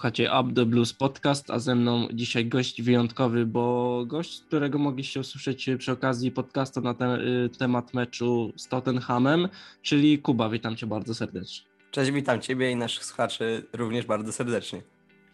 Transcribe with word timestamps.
Słuchacie 0.00 0.30
Up 0.40 0.54
the 0.54 0.66
Blues 0.66 0.92
Podcast, 0.92 1.50
a 1.50 1.58
ze 1.58 1.74
mną 1.74 2.08
dzisiaj 2.12 2.46
gość 2.46 2.82
wyjątkowy, 2.82 3.46
bo 3.46 4.04
gość, 4.06 4.40
którego 4.40 4.78
mogliście 4.78 5.20
usłyszeć 5.20 5.70
przy 5.78 5.92
okazji 5.92 6.30
podcastu 6.30 6.80
na 6.80 6.94
te, 6.94 7.18
y, 7.18 7.48
temat 7.58 7.94
meczu 7.94 8.52
z 8.56 8.68
Tottenhamem, 8.68 9.48
czyli 9.82 10.18
Kuba. 10.18 10.48
Witam 10.48 10.76
cię 10.76 10.86
bardzo 10.86 11.14
serdecznie. 11.14 11.66
Cześć, 11.90 12.10
witam 12.10 12.40
ciebie 12.40 12.70
i 12.70 12.76
naszych 12.76 13.04
słuchaczy 13.04 13.66
również 13.72 14.06
bardzo 14.06 14.32
serdecznie. 14.32 14.82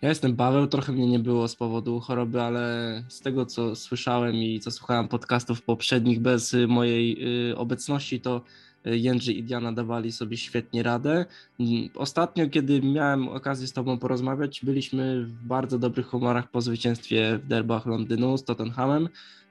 Ja 0.02 0.08
jestem 0.08 0.36
Paweł, 0.36 0.66
trochę 0.66 0.92
mnie 0.92 1.06
nie 1.06 1.18
było 1.18 1.48
z 1.48 1.56
powodu 1.56 2.00
choroby, 2.00 2.42
ale 2.42 3.04
z 3.08 3.20
tego 3.20 3.46
co 3.46 3.76
słyszałem 3.76 4.34
i 4.34 4.60
co 4.60 4.70
słuchałem 4.70 5.08
podcastów 5.08 5.62
poprzednich 5.62 6.20
bez 6.20 6.56
mojej 6.68 7.16
y, 7.50 7.56
obecności, 7.56 8.20
to 8.20 8.40
Jędrzy 8.86 9.32
i 9.32 9.42
Diana 9.42 9.72
dawali 9.72 10.12
sobie 10.12 10.36
świetnie 10.36 10.82
radę. 10.82 11.24
Ostatnio, 11.94 12.48
kiedy 12.48 12.82
miałem 12.82 13.28
okazję 13.28 13.66
z 13.66 13.72
Tobą 13.72 13.98
porozmawiać, 13.98 14.60
byliśmy 14.64 15.24
w 15.24 15.32
bardzo 15.32 15.78
dobrych 15.78 16.06
humorach 16.06 16.50
po 16.50 16.60
zwycięstwie 16.60 17.38
w 17.38 17.46
derbach 17.46 17.86
Londynu 17.86 18.38
z 18.38 18.44
Tottenhamem. 18.44 19.08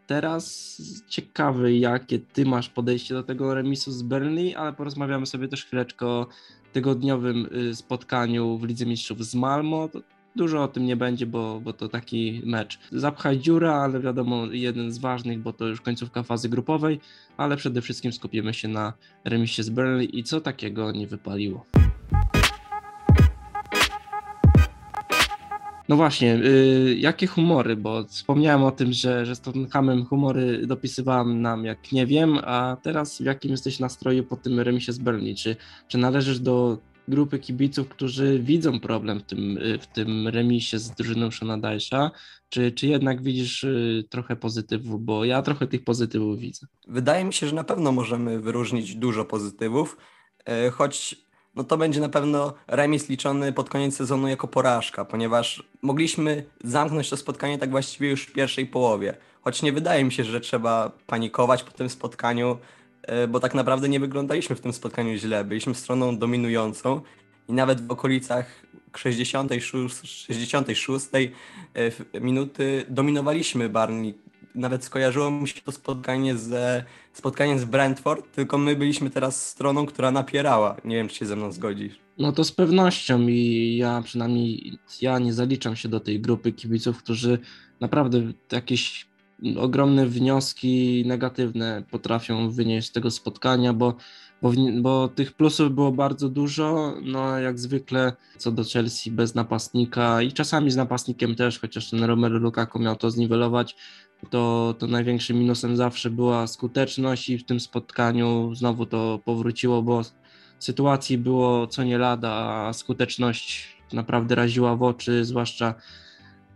Teraz 0.08 0.82
ciekawy, 1.08 1.78
jakie 1.78 2.20
Ty 2.20 2.46
masz 2.46 2.70
podejście 2.70 3.14
do 3.14 3.24
tego 3.24 3.54
remisu 3.54 3.92
z 3.92 4.04
Burnley, 4.04 4.56
ale 4.56 4.74
porozmawiamy 4.74 5.26
sobie 5.26 5.48
też 5.48 5.66
chwileczkę 5.66 6.06
o 6.06 6.28
tygodniowym 6.74 7.48
y, 7.56 7.76
spotkaniu 7.76 8.58
w 8.58 8.64
Lidze 8.64 8.86
Mistrzów 8.86 9.26
z 9.26 9.36
Malmo. 9.36 9.90
Dużo 10.36 10.64
o 10.64 10.68
tym 10.68 10.86
nie 10.86 10.96
będzie, 10.96 11.26
bo, 11.26 11.62
bo 11.64 11.74
to 11.74 11.90
taki 11.90 12.42
mecz. 12.46 12.80
Zapchaj 12.92 13.40
dziura, 13.40 13.74
ale 13.74 14.00
wiadomo, 14.00 14.46
jeden 14.46 14.92
z 14.92 14.98
ważnych, 14.98 15.40
bo 15.40 15.54
to 15.54 15.68
już 15.68 15.82
końcówka 15.82 16.24
fazy 16.24 16.50
grupowej, 16.50 17.00
ale 17.38 17.58
przede 17.58 17.82
wszystkim 17.82 18.14
skupimy 18.14 18.54
się 18.54 18.68
na 18.68 18.94
remisie 19.26 19.64
z 19.64 19.70
Burnley 19.70 20.20
i 20.20 20.24
co 20.24 20.42
takiego 20.42 20.92
nie 20.92 21.08
wypaliło. 21.08 21.66
No 25.90 25.96
właśnie, 25.96 26.28
yy, 26.28 26.96
jakie 26.96 27.28
humory, 27.28 27.76
bo 27.76 28.04
wspomniałem 28.04 28.64
o 28.64 28.72
tym, 28.72 28.94
że, 28.94 29.26
że 29.26 29.36
z 29.36 29.42
Tottenhamem 29.42 30.06
humory 30.06 30.68
dopisywałem 30.68 31.42
nam 31.42 31.66
jak 31.66 31.92
nie 31.92 32.06
wiem, 32.06 32.40
a 32.44 32.78
teraz 32.82 33.18
w 33.18 33.26
jakim 33.26 33.52
jesteś 33.52 33.80
nastroju 33.80 34.24
po 34.24 34.36
tym 34.36 34.60
remisie 34.60 34.94
z 34.94 34.98
Burnley? 34.98 35.36
Czy, 35.36 35.56
czy 35.88 35.98
należysz 35.98 36.40
do 36.40 36.78
grupy 37.08 37.40
kibiców, 37.40 37.90
którzy 37.90 38.40
widzą 38.40 38.80
problem 38.80 39.20
w 39.20 39.24
tym, 39.24 39.58
y, 39.58 39.80
w 39.80 39.88
tym 39.88 40.28
remisie 40.28 40.80
z 40.80 40.92
drużyną 40.92 41.32
Shona 41.32 41.58
Dajsza, 41.58 42.12
czy, 42.50 42.72
czy 42.72 42.88
jednak 42.88 43.24
widzisz 43.24 43.64
y, 43.64 44.04
trochę 44.10 44.36
pozytywów, 44.36 45.06
bo 45.06 45.26
ja 45.26 45.42
trochę 45.42 45.68
tych 45.68 45.84
pozytywów 45.84 46.40
widzę. 46.40 46.68
Wydaje 46.88 47.26
mi 47.26 47.34
się, 47.34 47.48
że 47.48 47.56
na 47.56 47.64
pewno 47.64 47.92
możemy 47.92 48.40
wyróżnić 48.40 48.96
dużo 48.96 49.26
pozytywów, 49.26 49.98
e, 50.46 50.70
choć 50.70 51.26
no 51.56 51.64
to 51.64 51.78
będzie 51.78 52.02
na 52.02 52.10
pewno 52.10 52.54
remis 52.68 53.10
liczony 53.10 53.54
pod 53.54 53.70
koniec 53.70 53.96
sezonu 53.96 54.28
jako 54.28 54.48
porażka, 54.48 55.06
ponieważ 55.06 55.64
mogliśmy 55.82 56.44
zamknąć 56.64 57.10
to 57.10 57.18
spotkanie 57.18 57.58
tak 57.58 57.72
właściwie 57.72 58.10
już 58.10 58.24
w 58.24 58.34
pierwszej 58.34 58.66
połowie. 58.66 59.18
Choć 59.42 59.62
nie 59.62 59.74
wydaje 59.74 60.04
mi 60.04 60.12
się, 60.12 60.24
że 60.24 60.42
trzeba 60.42 60.92
panikować 61.08 61.64
po 61.64 61.72
tym 61.72 61.90
spotkaniu. 61.90 62.58
E, 63.08 63.28
bo 63.28 63.40
tak 63.40 63.56
naprawdę 63.56 63.90
nie 63.90 64.00
wyglądaliśmy 64.00 64.56
w 64.56 64.62
tym 64.62 64.74
spotkaniu 64.74 65.18
źle. 65.18 65.44
Byliśmy 65.44 65.76
stroną 65.76 66.18
dominującą 66.18 67.02
i 67.50 67.54
nawet 67.54 67.88
w 67.88 67.92
okolicach 67.92 68.66
66, 68.96 69.96
66 70.04 71.06
e, 71.14 72.20
minuty 72.22 72.86
dominowaliśmy 72.90 73.70
Barney. 73.70 74.14
Nawet 74.56 74.84
skojarzyło 74.84 75.32
mi 75.32 75.48
się 75.48 75.62
to 75.62 75.72
spotkanie 75.72 76.38
ze 76.38 76.84
spotkaniem 77.14 77.60
z 77.60 77.66
Brentford, 77.66 78.32
tylko 78.32 78.58
my 78.58 78.76
byliśmy 78.76 79.10
teraz 79.10 79.48
stroną, 79.48 79.86
która 79.86 80.12
napierała. 80.12 80.76
Nie 80.86 80.96
wiem, 80.96 81.08
czy 81.08 81.16
się 81.16 81.26
ze 81.26 81.36
mną 81.36 81.52
zgodzisz. 81.52 82.00
No 82.18 82.32
to 82.32 82.44
z 82.44 82.52
pewnością 82.52 83.28
i 83.28 83.76
ja 83.78 84.02
przynajmniej 84.02 84.78
ja 85.02 85.20
nie 85.20 85.34
zaliczam 85.34 85.76
się 85.76 85.90
do 85.90 86.00
tej 86.00 86.20
grupy 86.20 86.52
kibiców, 86.52 86.98
którzy 86.98 87.40
naprawdę 87.80 88.22
jakieś 88.52 89.08
ogromne 89.58 90.06
wnioski 90.06 91.04
negatywne 91.06 91.84
potrafią 91.92 92.50
wynieść 92.50 92.88
z 92.88 92.92
tego 92.92 93.12
spotkania, 93.12 93.74
bo, 93.74 93.96
bo, 94.42 94.52
bo 94.82 95.08
tych 95.08 95.34
plusów 95.34 95.76
było 95.76 95.92
bardzo 95.92 96.30
dużo. 96.30 96.96
No, 97.04 97.40
jak 97.40 97.60
zwykle 97.60 98.14
co 98.38 98.52
do 98.52 98.64
Chelsea 98.64 99.12
bez 99.12 99.36
napastnika 99.36 100.22
i 100.22 100.32
czasami 100.32 100.72
z 100.72 100.76
napastnikiem 100.76 101.36
też, 101.36 101.60
chociaż 101.60 101.90
ten 101.90 102.04
Romelu 102.04 102.40
Lukaku 102.40 102.80
miał 102.80 102.96
to 102.96 103.12
zniwelować, 103.12 103.76
to, 104.30 104.76
to 104.80 104.88
największym 104.88 105.40
minusem 105.40 105.78
zawsze 105.78 106.10
była 106.10 106.48
skuteczność 106.48 107.30
i 107.30 107.38
w 107.38 107.46
tym 107.46 107.60
spotkaniu 107.60 108.56
znowu 108.56 108.86
to 108.86 109.20
powróciło, 109.26 109.82
bo 109.82 110.02
sytuacji 110.60 111.18
było 111.18 111.68
co 111.68 111.84
nie 111.84 111.98
lada, 111.98 112.32
a 112.32 112.74
skuteczność 112.74 113.78
naprawdę 113.94 114.36
raziła 114.36 114.76
w 114.76 114.84
oczy, 114.84 115.26
zwłaszcza 115.26 115.76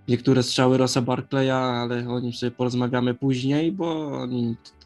niektóre 0.10 0.44
strzały 0.44 0.78
Rosa 0.78 1.02
Barclaya, 1.02 1.52
ale 1.52 2.10
o 2.10 2.20
nim 2.20 2.34
sobie 2.34 2.52
porozmawiamy 2.52 3.14
później, 3.14 3.72
bo 3.72 4.12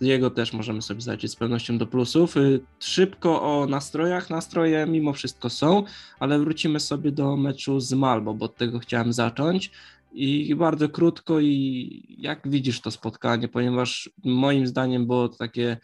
jego 0.02 0.30
też 0.30 0.54
możemy 0.54 0.82
sobie 0.82 1.02
zaliczyć 1.02 1.32
z 1.32 1.36
pewnością 1.36 1.78
do 1.78 1.88
plusów. 1.88 2.38
Y, 2.38 2.60
szybko 2.80 3.42
o 3.42 3.66
nastrojach. 3.66 4.30
Nastroje 4.30 4.86
mimo 4.86 5.14
wszystko 5.14 5.50
są, 5.50 5.84
ale 6.20 6.40
wrócimy 6.40 6.80
sobie 6.80 7.12
do 7.12 7.38
meczu 7.38 7.80
z 7.80 7.94
Malmo, 7.94 8.34
bo 8.34 8.46
od 8.46 8.56
tego 8.56 8.80
chciałem 8.80 9.14
zacząć. 9.14 9.72
I 10.14 10.56
bardzo 10.56 10.90
krótko 10.90 11.40
i 11.40 12.16
jak 12.18 12.50
widzisz 12.50 12.82
to 12.82 12.92
spotkanie, 12.92 13.48
ponieważ 13.48 14.10
moim 14.24 14.68
zdaniem 14.68 15.08
było 15.08 15.30
to 15.30 15.38
takie 15.38 15.78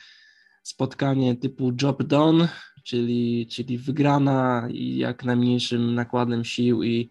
spotkanie 0.63 1.35
typu 1.35 1.71
job 1.81 2.03
done, 2.03 2.49
czyli, 2.83 3.47
czyli 3.51 3.77
wygrana 3.77 4.67
i 4.71 4.97
jak 4.97 5.23
najmniejszym 5.23 5.95
nakładem 5.95 6.45
sił 6.45 6.83
i 6.83 7.09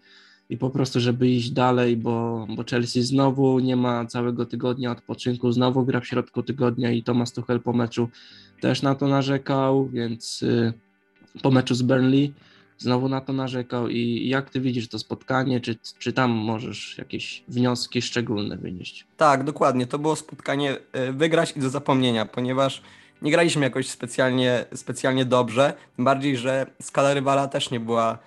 i 0.51 0.57
po 0.57 0.71
prostu, 0.71 1.01
żeby 1.01 1.29
iść 1.29 1.51
dalej, 1.51 1.97
bo, 1.97 2.47
bo 2.57 2.65
Chelsea 2.71 3.03
znowu 3.03 3.59
nie 3.59 3.77
ma 3.77 4.07
całego 4.07 4.47
tygodnia 4.47 4.91
odpoczynku, 4.91 5.53
znowu 5.53 5.85
gra 5.85 6.01
w 6.01 6.07
środku 6.07 6.43
tygodnia 6.43 6.91
i 6.91 7.03
Thomas 7.03 7.33
Tuchel 7.33 7.61
po 7.61 7.73
meczu 7.73 8.09
też 8.61 8.83
na 8.83 8.95
to 8.95 9.09
narzekał, 9.09 9.89
więc 9.89 10.43
y, 10.43 10.73
po 11.43 11.51
meczu 11.51 11.75
z 11.75 11.83
Burnley 11.83 12.33
znowu 12.79 13.09
na 13.09 13.21
to 13.21 13.33
narzekał. 13.33 13.89
I 13.89 14.29
jak 14.29 14.51
ty 14.51 14.61
widzisz 14.61 14.89
to 14.89 14.99
spotkanie, 14.99 15.61
czy, 15.61 15.77
czy 15.99 16.13
tam 16.13 16.31
możesz 16.31 16.99
jakieś 16.99 17.45
wnioski 17.49 18.03
szczególne 18.03 18.57
wynieść? 18.57 19.07
Tak, 19.17 19.45
dokładnie, 19.45 19.87
to 19.87 19.99
było 19.99 20.17
spotkanie 20.17 20.77
y, 21.09 21.13
wygrać 21.13 21.57
i 21.57 21.61
do 21.61 21.71
zapomnienia, 21.71 22.27
ponieważ 22.27 22.83
nie 23.23 23.31
graliśmy 23.31 23.65
jakoś 23.65 23.89
specjalnie, 23.89 24.65
specjalnie 24.75 25.25
dobrze, 25.25 25.73
tym 25.97 26.05
bardziej, 26.05 26.37
że 26.37 26.67
skala 26.83 27.15
rywala 27.15 27.49
też 27.49 27.71
nie 27.71 27.81
była, 27.81 28.19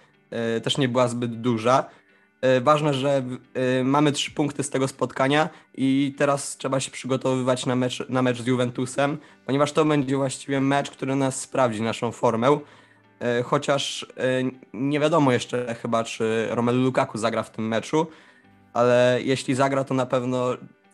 y, 0.58 0.62
też 0.62 0.78
nie 0.78 0.90
była 0.90 1.08
zbyt 1.08 1.42
duża, 1.42 1.86
ważne, 2.62 2.94
że 2.94 3.24
e, 3.54 3.84
mamy 3.84 4.12
trzy 4.12 4.32
punkty 4.32 4.64
z 4.64 4.70
tego 4.70 4.88
spotkania 4.88 5.50
i 5.76 6.16
teraz 6.18 6.58
trzeba 6.58 6.80
się 6.80 6.92
przygotowywać 6.92 7.66
na 7.66 7.76
mecz, 7.76 8.10
na 8.10 8.22
mecz 8.22 8.42
z 8.42 8.48
Juventusem, 8.48 9.18
ponieważ 9.46 9.72
to 9.72 9.86
będzie 9.86 10.18
właściwie 10.18 10.62
mecz, 10.62 10.92
który 10.92 11.16
nas 11.16 11.42
sprawdzi 11.42 11.82
naszą 11.82 12.12
formę. 12.12 12.60
E, 13.20 13.44
chociaż 13.44 14.06
nie 14.74 15.00
wiadomo 15.00 15.32
jeszcze 15.32 15.76
chyba, 15.82 16.04
czy 16.04 16.48
Romelu 16.50 16.84
Lukaku 16.84 17.18
zagra 17.18 17.44
w 17.44 17.52
tym 17.52 17.68
meczu, 17.68 18.08
ale 18.74 19.20
jeśli 19.24 19.56
zagra, 19.56 19.84
to 19.84 19.94
na 19.94 20.06
pewno 20.06 20.48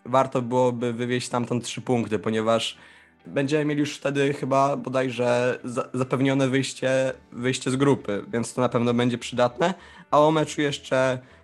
warto 0.06 0.41
byłoby 0.41 0.94
wywieźć 0.94 1.29
tamtąd 1.29 1.64
trzy 1.64 1.81
punkty, 1.81 2.19
ponieważ 2.19 2.78
będziemy 3.25 3.66
mieli 3.66 3.79
już 3.79 3.97
wtedy 3.97 4.34
chyba 4.34 4.78
bodajże 4.78 5.59
zapewnione 5.94 6.47
wyjście, 6.47 7.14
wyjście 7.31 7.72
z 7.72 7.75
grupy, 7.75 8.25
więc 8.31 8.53
to 8.53 8.62
na 8.62 8.69
pewno 8.69 8.94
będzie 8.94 9.18
przydatne. 9.18 9.74
A 10.12 10.19
o 10.19 10.31
meczu 10.31 10.62
jeszcze 10.62 11.19
E, 11.19 11.36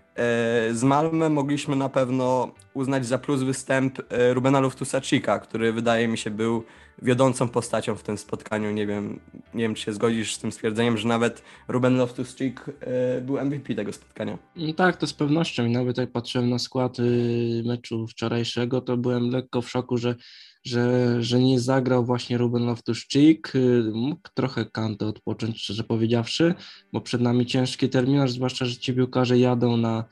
z 0.74 0.84
Malmę 0.84 1.30
mogliśmy 1.30 1.76
na 1.76 1.90
pewno 1.90 2.52
uznać 2.74 3.06
za 3.06 3.18
plus 3.18 3.44
występ 3.44 4.00
e, 4.10 4.34
Rubena 4.34 4.62
Loftusa-Cheeka, 4.62 5.40
który 5.40 5.74
wydaje 5.74 6.08
mi 6.08 6.18
się 6.18 6.32
był 6.32 6.64
wiodącą 7.02 7.50
postacią 7.50 7.96
w 7.96 8.04
tym 8.04 8.18
spotkaniu. 8.18 8.72
Nie 8.72 8.88
wiem, 8.88 9.20
nie 9.54 9.64
wiem, 9.64 9.76
czy 9.76 9.84
się 9.84 9.94
zgodzisz 9.94 10.36
z 10.36 10.40
tym 10.40 10.52
stwierdzeniem, 10.52 10.98
że 10.98 11.08
nawet 11.08 11.44
Ruben 11.68 11.98
Loftus-Cheek 11.98 12.54
e, 12.80 13.22
był 13.22 13.46
MVP 13.46 13.76
tego 13.76 13.94
spotkania. 13.94 14.38
No 14.56 14.74
tak, 14.74 14.98
to 14.98 15.08
z 15.08 15.14
pewnością 15.14 15.66
i 15.66 15.72
nawet 15.72 15.98
jak 15.98 16.12
patrzyłem 16.12 16.50
na 16.50 16.60
skład 16.60 17.00
y, 17.00 17.64
meczu 17.66 18.08
wczorajszego, 18.08 18.82
to 18.82 18.98
byłem 18.98 19.30
lekko 19.30 19.62
w 19.62 19.70
szoku, 19.70 19.98
że 19.98 20.16
że, 20.64 21.18
że 21.24 21.40
nie 21.40 21.60
zagrał 21.60 22.06
właśnie 22.06 22.38
Ruben 22.38 22.64
Loftus-Cheek, 22.64 23.56
y, 23.56 23.92
mógł 23.94 24.30
trochę 24.34 24.66
Kantę 24.66 25.06
odpocząć, 25.06 25.62
szczerze 25.62 25.84
powiedziawszy, 25.84 26.54
bo 26.94 27.02
przed 27.02 27.22
nami 27.22 27.46
ciężki 27.46 27.90
terminarz, 27.90 28.32
zwłaszcza, 28.32 28.66
że 28.66 28.76
ci 28.76 28.94
piłkarze 28.94 29.40
jadą 29.40 29.78
na 29.78 30.06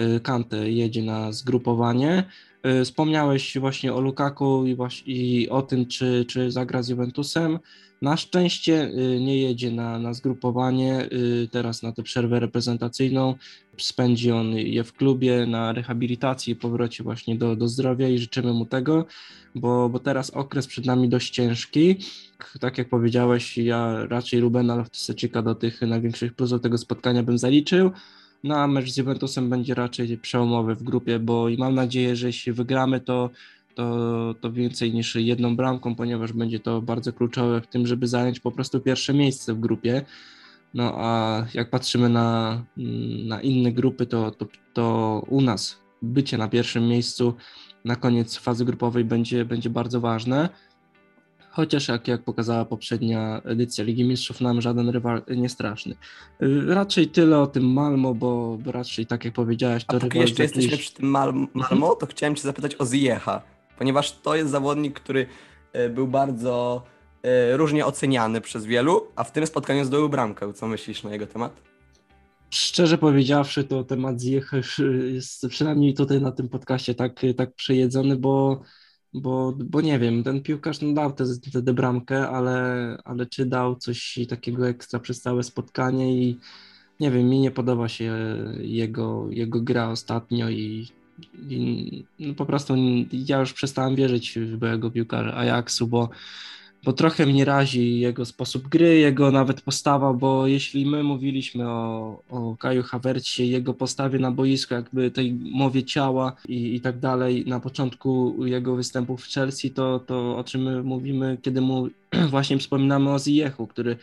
y, 0.00 0.20
Kantę, 0.20 0.70
jedzie 0.70 1.02
na 1.02 1.32
zgrupowanie. 1.32 2.24
Y, 2.66 2.84
wspomniałeś 2.84 3.58
właśnie 3.58 3.94
o 3.94 4.00
Lukaku 4.00 4.66
i, 4.66 4.74
właśnie, 4.74 5.14
i 5.14 5.48
o 5.48 5.62
tym, 5.62 5.86
czy, 5.86 6.24
czy 6.28 6.50
zagra 6.50 6.82
z 6.82 6.88
Juventusem. 6.88 7.58
Na 8.02 8.16
szczęście 8.16 8.84
y, 8.84 9.20
nie 9.20 9.38
jedzie 9.38 9.70
na, 9.70 9.98
na 9.98 10.12
zgrupowanie, 10.12 11.08
y, 11.12 11.48
teraz 11.50 11.82
na 11.82 11.92
tę 11.92 12.02
przerwę 12.02 12.40
reprezentacyjną. 12.40 13.34
Spędzi 13.78 14.32
on 14.32 14.52
je 14.52 14.84
w 14.84 14.92
klubie 14.92 15.46
na 15.46 15.72
rehabilitacji 15.72 16.52
i 16.52 16.56
powrocie 16.56 17.04
właśnie 17.04 17.36
do, 17.36 17.56
do 17.56 17.68
zdrowia 17.68 18.08
i 18.08 18.18
życzymy 18.18 18.52
mu 18.52 18.66
tego, 18.66 19.06
bo, 19.54 19.88
bo 19.88 19.98
teraz 19.98 20.30
okres 20.30 20.66
przed 20.66 20.86
nami 20.86 21.08
dość 21.08 21.30
ciężki. 21.30 21.96
Tak 22.60 22.78
jak 22.78 22.88
powiedziałeś, 22.88 23.58
ja 23.58 24.06
raczej 24.06 24.40
Rubena 24.40 24.74
Loftusecika 24.74 25.42
do 25.42 25.54
tych 25.54 25.82
największych 25.82 26.34
plusów 26.34 26.60
tego 26.60 26.78
spotkania 26.78 27.22
bym 27.22 27.38
zaliczył 27.38 27.90
No 28.44 28.56
a 28.56 28.66
mecz 28.66 28.90
z 28.90 28.96
Juventusem 28.96 29.50
będzie 29.50 29.74
raczej 29.74 30.18
przełomowy 30.18 30.74
w 30.74 30.82
grupie, 30.82 31.18
bo 31.18 31.48
i 31.48 31.56
mam 31.56 31.74
nadzieję, 31.74 32.16
że 32.16 32.26
jeśli 32.26 32.52
wygramy, 32.52 33.00
to, 33.00 33.30
to, 33.74 34.34
to 34.40 34.52
więcej 34.52 34.94
niż 34.94 35.14
jedną 35.14 35.56
bramką, 35.56 35.94
ponieważ 35.94 36.32
będzie 36.32 36.60
to 36.60 36.82
bardzo 36.82 37.12
kluczowe 37.12 37.60
w 37.60 37.66
tym, 37.66 37.86
żeby 37.86 38.06
zająć 38.06 38.40
po 38.40 38.52
prostu 38.52 38.80
pierwsze 38.80 39.14
miejsce 39.14 39.54
w 39.54 39.60
grupie. 39.60 40.04
No 40.74 40.94
a 40.96 41.44
jak 41.54 41.70
patrzymy 41.70 42.08
na, 42.08 42.62
na 43.26 43.40
inne 43.40 43.72
grupy, 43.72 44.06
to, 44.06 44.30
to, 44.30 44.46
to 44.72 45.22
u 45.28 45.40
nas 45.40 45.80
bycie 46.02 46.38
na 46.38 46.48
pierwszym 46.48 46.88
miejscu 46.88 47.34
na 47.84 47.96
koniec 47.96 48.36
fazy 48.36 48.64
grupowej 48.64 49.04
będzie, 49.04 49.44
będzie 49.44 49.70
bardzo 49.70 50.00
ważne. 50.00 50.48
Chociaż 51.58 51.88
jak, 51.88 52.08
jak 52.08 52.22
pokazała 52.22 52.64
poprzednia 52.64 53.42
edycja 53.44 53.84
Ligi 53.84 54.04
Mistrzów, 54.04 54.40
nam 54.40 54.60
żaden 54.60 54.88
rywal 54.88 55.22
nie 55.36 55.48
straszny. 55.48 55.94
Raczej 56.66 57.08
tyle 57.08 57.38
o 57.38 57.46
tym 57.46 57.72
Malmo, 57.72 58.14
bo, 58.14 58.58
raczej 58.66 59.06
tak 59.06 59.24
jak 59.24 59.34
powiedziałeś, 59.34 59.84
to 59.84 59.96
A 59.96 60.00
póki 60.00 60.18
jeszcze 60.18 60.42
jesteśmy 60.42 60.76
przy 60.76 60.94
tym 60.94 61.06
Mal 61.06 61.34
Malmo, 61.54 61.94
to 61.94 62.06
chciałem 62.06 62.34
Cię 62.34 62.42
zapytać 62.42 62.76
o 62.78 62.86
Ziecha, 62.86 63.42
ponieważ 63.78 64.12
to 64.12 64.36
jest 64.36 64.50
zawodnik, 64.50 65.00
który 65.00 65.26
e, 65.72 65.88
był 65.88 66.08
bardzo 66.08 66.82
e, 67.22 67.56
różnie 67.56 67.86
oceniany 67.86 68.40
przez 68.40 68.64
wielu, 68.64 69.06
a 69.16 69.24
w 69.24 69.32
tym 69.32 69.46
spotkaniu 69.46 69.84
zdobył 69.84 70.08
bramkę. 70.08 70.52
Co 70.52 70.66
myślisz 70.66 71.02
na 71.02 71.12
jego 71.12 71.26
temat? 71.26 71.62
Szczerze 72.50 72.98
powiedziawszy, 72.98 73.64
to 73.64 73.84
temat 73.84 74.20
Ziecha 74.20 74.56
jest 75.14 75.46
przynajmniej 75.48 75.94
tutaj 75.94 76.20
na 76.20 76.32
tym 76.32 76.48
podcaście 76.48 76.94
tak, 76.94 77.20
tak 77.36 77.54
przejedzony, 77.54 78.16
bo 78.16 78.62
bo, 79.14 79.54
bo 79.64 79.80
nie 79.80 79.98
wiem, 79.98 80.22
ten 80.22 80.42
piłkarz 80.42 80.80
no 80.80 80.92
dał 80.92 81.12
tę 81.12 81.72
bramkę, 81.74 82.28
ale, 82.28 82.98
ale 83.04 83.26
czy 83.26 83.46
dał 83.46 83.76
coś 83.76 84.18
takiego 84.28 84.68
ekstra 84.68 85.00
przez 85.00 85.20
całe 85.20 85.42
spotkanie 85.42 86.22
i 86.22 86.38
nie 87.00 87.10
wiem, 87.10 87.28
mi 87.28 87.40
nie 87.40 87.50
podoba 87.50 87.88
się 87.88 88.14
jego, 88.58 89.26
jego 89.30 89.60
gra 89.60 89.88
ostatnio 89.88 90.50
i, 90.50 90.88
i 91.48 92.04
no 92.18 92.34
po 92.34 92.46
prostu 92.46 92.74
ja 93.12 93.40
już 93.40 93.52
przestałem 93.52 93.96
wierzyć 93.96 94.38
w 94.38 94.56
byłego 94.56 94.90
piłkarza 94.90 95.36
Ajaxu, 95.36 95.86
bo 95.86 96.08
bo 96.84 96.92
trochę 96.92 97.26
mnie 97.26 97.44
razi 97.44 98.00
jego 98.00 98.24
sposób 98.24 98.68
gry, 98.68 98.98
jego 98.98 99.30
nawet 99.30 99.60
postawa, 99.60 100.12
bo 100.12 100.46
jeśli 100.46 100.86
my 100.86 101.02
mówiliśmy 101.02 101.68
o, 101.68 102.22
o 102.30 102.56
Kaju 102.56 102.82
Havercie, 102.82 103.46
jego 103.46 103.74
postawie 103.74 104.18
na 104.18 104.30
boisku, 104.30 104.74
jakby 104.74 105.10
tej 105.10 105.34
mowie 105.34 105.82
ciała 105.82 106.32
i, 106.48 106.74
i 106.74 106.80
tak 106.80 106.98
dalej, 106.98 107.44
na 107.46 107.60
początku 107.60 108.36
jego 108.46 108.76
występów 108.76 109.24
w 109.24 109.32
Chelsea, 109.32 109.70
to, 109.70 109.98
to 109.98 110.36
o 110.36 110.44
czym 110.44 110.62
my 110.62 110.82
mówimy, 110.82 111.38
kiedy 111.42 111.60
mu 111.60 111.88
właśnie 112.30 112.58
wspominamy 112.58 113.10
o 113.10 113.18
Ziechu, 113.18 113.66
który 113.66 113.96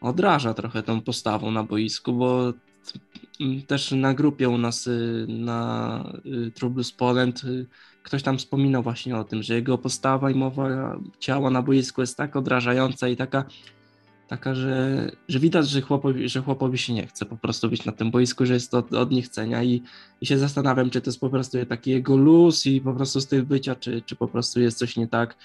odraża 0.00 0.54
trochę 0.54 0.82
tą 0.82 1.00
postawą 1.00 1.50
na 1.50 1.62
boisku, 1.62 2.12
bo 2.12 2.52
też 3.66 3.92
na 3.92 4.14
grupie 4.14 4.48
u 4.48 4.58
nas 4.58 4.86
y, 4.86 5.26
na 5.28 6.12
y, 6.26 6.92
Poland 6.96 7.44
y, 7.44 7.66
ktoś 8.06 8.22
tam 8.22 8.38
wspominał 8.38 8.82
właśnie 8.82 9.16
o 9.16 9.24
tym, 9.24 9.42
że 9.42 9.54
jego 9.54 9.78
postawa 9.78 10.30
i 10.30 10.34
mowa 10.34 10.96
ciała 11.18 11.50
na 11.50 11.62
boisku 11.62 12.00
jest 12.00 12.16
tak 12.16 12.36
odrażająca 12.36 13.08
i 13.08 13.16
taka, 13.16 13.44
taka 14.28 14.54
że, 14.54 15.10
że 15.28 15.38
widać, 15.38 15.68
że 15.68 15.80
chłopowi, 15.80 16.28
że 16.28 16.42
chłopowi 16.42 16.78
się 16.78 16.92
nie 16.92 17.06
chce 17.06 17.26
po 17.26 17.36
prostu 17.36 17.68
być 17.70 17.84
na 17.84 17.92
tym 17.92 18.10
boisku, 18.10 18.46
że 18.46 18.54
jest 18.54 18.70
to 18.70 18.78
od, 18.78 18.92
od 18.92 19.10
niechcenia 19.10 19.62
i, 19.62 19.82
i 20.20 20.26
się 20.26 20.38
zastanawiam, 20.38 20.90
czy 20.90 21.00
to 21.00 21.10
jest 21.10 21.20
po 21.20 21.30
prostu 21.30 21.66
taki 21.66 21.90
jego 21.90 22.16
luz 22.16 22.66
i 22.66 22.80
po 22.80 22.92
prostu 22.94 23.20
styl 23.20 23.44
bycia, 23.44 23.74
czy, 23.74 24.02
czy 24.02 24.16
po 24.16 24.28
prostu 24.28 24.60
jest 24.60 24.78
coś 24.78 24.96
nie 24.96 25.08
tak. 25.08 25.36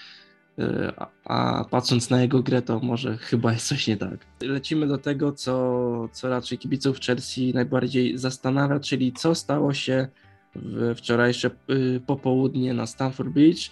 E, 0.58 0.92
a, 0.96 1.08
a 1.24 1.64
patrząc 1.64 2.10
na 2.10 2.22
jego 2.22 2.42
grę, 2.42 2.62
to 2.62 2.80
może 2.80 3.16
chyba 3.16 3.52
jest 3.52 3.68
coś 3.68 3.86
nie 3.86 3.96
tak. 3.96 4.26
Lecimy 4.42 4.86
do 4.86 4.98
tego, 4.98 5.32
co, 5.32 6.08
co 6.12 6.28
raczej 6.28 6.58
kibiców 6.58 7.00
Chelsea 7.00 7.52
najbardziej 7.54 8.18
zastanawia, 8.18 8.80
czyli 8.80 9.12
co 9.12 9.34
stało 9.34 9.74
się 9.74 10.08
w 10.54 10.94
wczorajsze 10.96 11.50
y, 11.70 12.00
popołudnie 12.06 12.74
na 12.74 12.86
Stamford 12.86 13.28
Beach. 13.28 13.70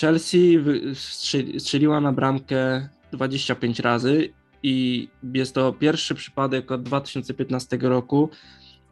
Chelsea 0.00 0.58
strzeliła 1.58 2.00
na 2.00 2.12
bramkę 2.12 2.88
25 3.12 3.80
razy 3.80 4.32
i 4.62 5.08
jest 5.34 5.54
to 5.54 5.72
pierwszy 5.72 6.14
przypadek 6.14 6.72
od 6.72 6.82
2015 6.82 7.78
roku, 7.80 8.30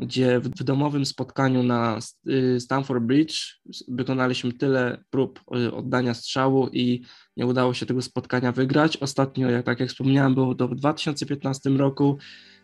gdzie 0.00 0.40
w, 0.40 0.64
domowym 0.64 1.06
spotkaniu 1.06 1.62
na 1.62 1.98
y, 2.28 2.60
Stamford 2.60 3.02
Bridge 3.02 3.60
wykonaliśmy 3.88 4.52
tyle 4.52 5.04
prób 5.10 5.40
y, 5.56 5.72
oddania 5.72 6.14
strzału 6.14 6.68
i 6.72 7.02
nie 7.36 7.46
udało 7.46 7.74
się 7.74 7.86
tego 7.86 8.02
spotkania 8.02 8.52
wygrać. 8.52 8.96
Ostatnio, 8.96 9.50
jak, 9.50 9.66
tak 9.66 9.80
jak 9.80 9.88
wspomniałem, 9.88 10.34
było 10.34 10.54
to 10.54 10.68
w 10.68 10.74
2015 10.74 11.70
roku 11.70 12.18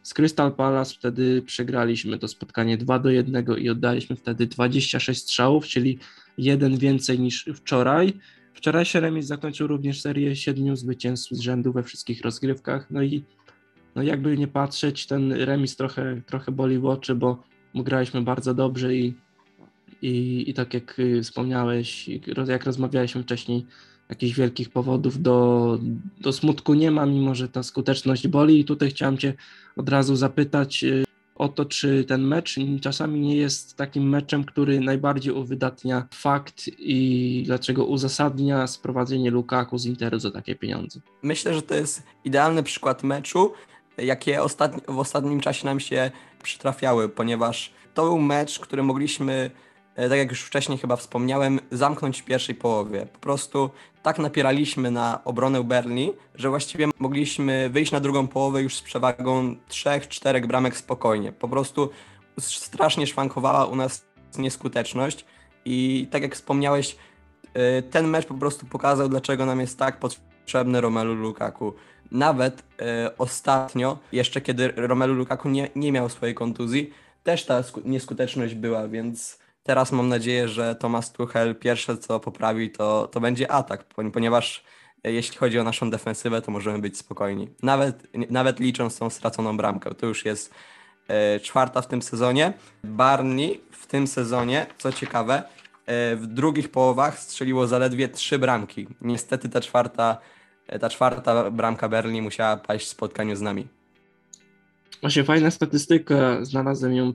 z 0.07 0.15
Crystal 0.15 0.53
Palace 0.53 0.95
wtedy 0.95 1.43
przegraliśmy 1.43 2.19
to 2.19 2.29
spotkanie 2.29 2.77
2 2.77 2.99
do 2.99 3.11
1 3.11 3.45
i 3.59 3.71
oddaliśmy 3.71 4.17
wtedy 4.17 4.47
26 4.47 5.23
strzałów, 5.23 5.67
czyli 5.67 5.99
jeden 6.39 6.77
więcej 6.77 7.21
niż 7.21 7.49
wczoraj. 7.55 8.13
Wczorajszy 8.55 9.01
remis 9.01 9.27
zakończył 9.27 9.67
również 9.67 10.01
serię 10.01 10.37
siedmiu 10.37 10.77
zwycięstw 10.77 11.31
z 11.31 11.41
rzędu 11.41 11.73
we 11.73 11.83
wszystkich 11.83 12.21
rozgrywkach. 12.21 12.91
No 12.91 13.03
i 13.03 13.25
no 13.95 14.03
jakby 14.03 14.39
nie 14.39 14.49
patrzeć, 14.49 15.07
ten 15.07 15.33
remis 15.33 15.77
trochę, 15.77 16.21
trochę 16.27 16.53
boli 16.53 16.79
w 16.79 16.87
oczy, 16.87 17.15
bo 17.15 17.43
graliśmy 17.75 18.23
bardzo 18.23 18.55
dobrze 18.55 18.95
i, 18.95 19.15
i, 20.03 20.45
i 20.51 20.55
tak 20.55 20.75
jak 20.75 21.01
wspomniałeś, 21.23 22.09
jak 22.47 22.65
rozmawialiśmy 22.65 23.23
wcześniej, 23.23 23.67
jakichś 24.11 24.37
wielkich 24.37 24.71
powodów 24.71 25.23
do, 25.23 25.79
do 26.21 26.33
smutku 26.33 26.75
nie 26.75 26.91
ma, 26.91 27.07
mimo 27.07 27.35
że 27.35 27.49
ta 27.49 27.63
skuteczność 27.63 28.29
boli. 28.29 28.61
I 28.61 28.65
tutaj 28.65 28.91
chciałem 28.91 29.19
Cię 29.19 29.35
od 29.77 29.89
razu 29.89 30.17
zapytać 30.17 30.85
y, 30.85 31.05
o 31.35 31.49
to, 31.49 31.65
czy 31.65 32.05
ten 32.05 32.23
mecz 32.23 32.57
czasami 32.81 33.21
nie 33.21 33.37
jest 33.37 33.77
takim 33.77 34.09
meczem, 34.09 34.45
który 34.45 34.81
najbardziej 34.81 35.33
uwydatnia 35.33 36.07
fakt 36.15 36.71
i 36.79 37.43
dlaczego 37.47 37.85
uzasadnia 37.85 38.67
sprowadzenie 38.67 39.31
Lukaku 39.31 39.79
z 39.79 39.87
Interu 39.87 40.19
za 40.19 40.31
takie 40.31 40.55
pieniądze. 40.55 41.01
Myślę, 41.23 41.55
że 41.55 41.63
to 41.63 41.75
jest 41.75 42.03
idealny 42.25 42.63
przykład 42.63 43.03
meczu, 43.03 43.53
jakie 43.99 44.43
ostatni, 44.43 44.83
w 44.89 44.99
ostatnim 44.99 45.41
czasie 45.41 45.67
nam 45.67 45.81
się 45.81 46.11
przytrafiały, 46.43 47.09
ponieważ 47.09 47.73
to 47.95 48.05
był 48.05 48.19
mecz, 48.19 48.59
który 48.59 48.83
mogliśmy 48.83 49.51
tak 49.97 50.19
jak 50.19 50.31
już 50.31 50.43
wcześniej 50.43 50.79
chyba 50.79 50.97
wspomniałem, 50.97 51.61
zamknąć 51.71 52.21
w 52.21 52.25
pierwszej 52.25 52.55
połowie. 52.55 53.07
Po 53.13 53.19
prostu 53.19 53.71
tak 54.03 54.19
napieraliśmy 54.19 54.91
na 54.91 55.25
obronę 55.25 55.65
Berli, 55.65 56.13
że 56.35 56.49
właściwie 56.49 56.89
mogliśmy 56.99 57.71
wyjść 57.71 57.93
na 57.93 58.01
drugą 58.01 58.29
połowę 58.29 58.63
już 58.63 58.77
z 58.77 58.83
przewagą 58.83 59.57
3-4 59.69 60.47
bramek 60.47 60.77
spokojnie. 60.77 61.33
Po 61.33 61.49
prostu 61.49 61.91
strasznie 62.41 63.07
szwankowała 63.07 63.67
u 63.67 63.77
nas 63.77 64.07
nieskuteczność 64.39 65.25
i 65.65 66.09
tak 66.11 66.23
jak 66.23 66.35
wspomniałeś, 66.35 66.97
e, 67.55 67.83
ten 67.83 68.09
mecz 68.09 68.27
po 68.27 68.35
prostu 68.35 68.67
pokazał, 68.67 69.09
dlaczego 69.09 69.47
nam 69.47 69.61
jest 69.61 69.79
tak 69.79 69.99
potrzebny 69.99 70.81
Romelu 70.81 71.15
Lukaku. 71.15 71.75
Nawet 72.11 72.63
e, 72.81 73.19
ostatnio, 73.19 73.99
jeszcze 74.13 74.41
kiedy 74.41 74.73
Romelu 74.77 75.15
Lukaku 75.15 75.49
nie, 75.49 75.71
nie 75.77 75.93
miał 75.93 76.09
swojej 76.09 76.35
kontuzji, 76.35 76.91
też 77.25 77.45
ta 77.45 77.63
nieskuteczność 77.85 78.55
była, 78.55 78.89
więc 78.89 79.39
Teraz 79.67 79.93
mam 79.93 80.09
nadzieję, 80.09 80.49
że 80.49 80.75
Thomas 80.75 81.13
Tuchel 81.13 81.55
pierwsze 81.55 81.99
co 81.99 82.21
poprawi 82.21 82.71
to, 82.71 83.09
to 83.13 83.21
będzie 83.21 83.51
atak, 83.51 83.85
ponieważ 84.13 84.65
e, 85.05 85.13
jeśli 85.13 85.37
chodzi 85.37 85.59
o 85.59 85.65
naszą 85.65 85.91
defensywę, 85.91 86.43
to 86.43 86.51
możemy 86.51 86.79
być 86.79 86.99
spokojni. 86.99 87.49
Nawet, 87.63 88.07
nawet 88.31 88.61
licząc 88.61 88.99
tą 88.99 89.11
straconą 89.11 89.57
bramkę. 89.57 89.95
To 89.95 90.07
już 90.07 90.25
jest 90.25 90.55
e, 91.09 91.41
czwarta 91.41 91.83
w 91.83 91.87
tym 91.87 92.03
sezonie. 92.03 92.53
Barney 92.85 93.61
w 93.71 93.87
tym 93.87 94.07
sezonie, 94.07 94.67
co 94.79 94.93
ciekawe, 94.93 95.43
e, 95.87 96.17
w 96.17 96.27
drugich 96.27 96.69
połowach 96.69 97.19
strzeliło 97.19 97.67
zaledwie 97.67 98.09
trzy 98.09 98.39
bramki. 98.39 98.87
Niestety 99.01 99.49
ta 99.49 99.61
czwarta, 99.61 100.19
ta 100.81 100.89
czwarta 100.89 101.51
bramka 101.51 101.89
Berlin 101.89 102.25
musiała 102.25 102.57
paść 102.57 102.87
w 102.87 102.89
spotkaniu 102.89 103.37
z 103.37 103.41
nami. 103.41 103.76
Właśnie 105.01 105.25
fajna 105.25 105.51
statystyka, 105.51 106.45
znalazłem 106.45 106.95
ją 106.95 107.13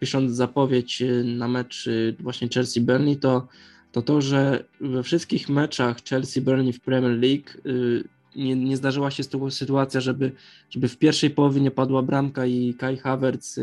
pisząc 0.00 0.32
zapowiedź 0.32 1.02
y, 1.02 1.24
na 1.24 1.48
mecz 1.48 1.86
y, 1.86 2.16
właśnie 2.20 2.48
Chelsea-Burnley, 2.48 3.16
to, 3.16 3.48
to 3.92 4.02
to, 4.02 4.20
że 4.20 4.64
we 4.80 5.02
wszystkich 5.02 5.48
meczach 5.48 5.96
Chelsea-Burnley 5.96 6.72
w 6.72 6.80
Premier 6.80 7.18
League 7.18 7.48
y, 7.66 8.04
nie, 8.36 8.56
nie 8.56 8.76
zdarzyła 8.76 9.10
się 9.10 9.22
sytuacja, 9.50 10.00
żeby, 10.00 10.32
żeby 10.70 10.88
w 10.88 10.98
pierwszej 10.98 11.30
połowie 11.30 11.60
nie 11.60 11.70
padła 11.70 12.02
bramka 12.02 12.46
i 12.46 12.74
Kai 12.74 12.96
Havertz 12.96 13.60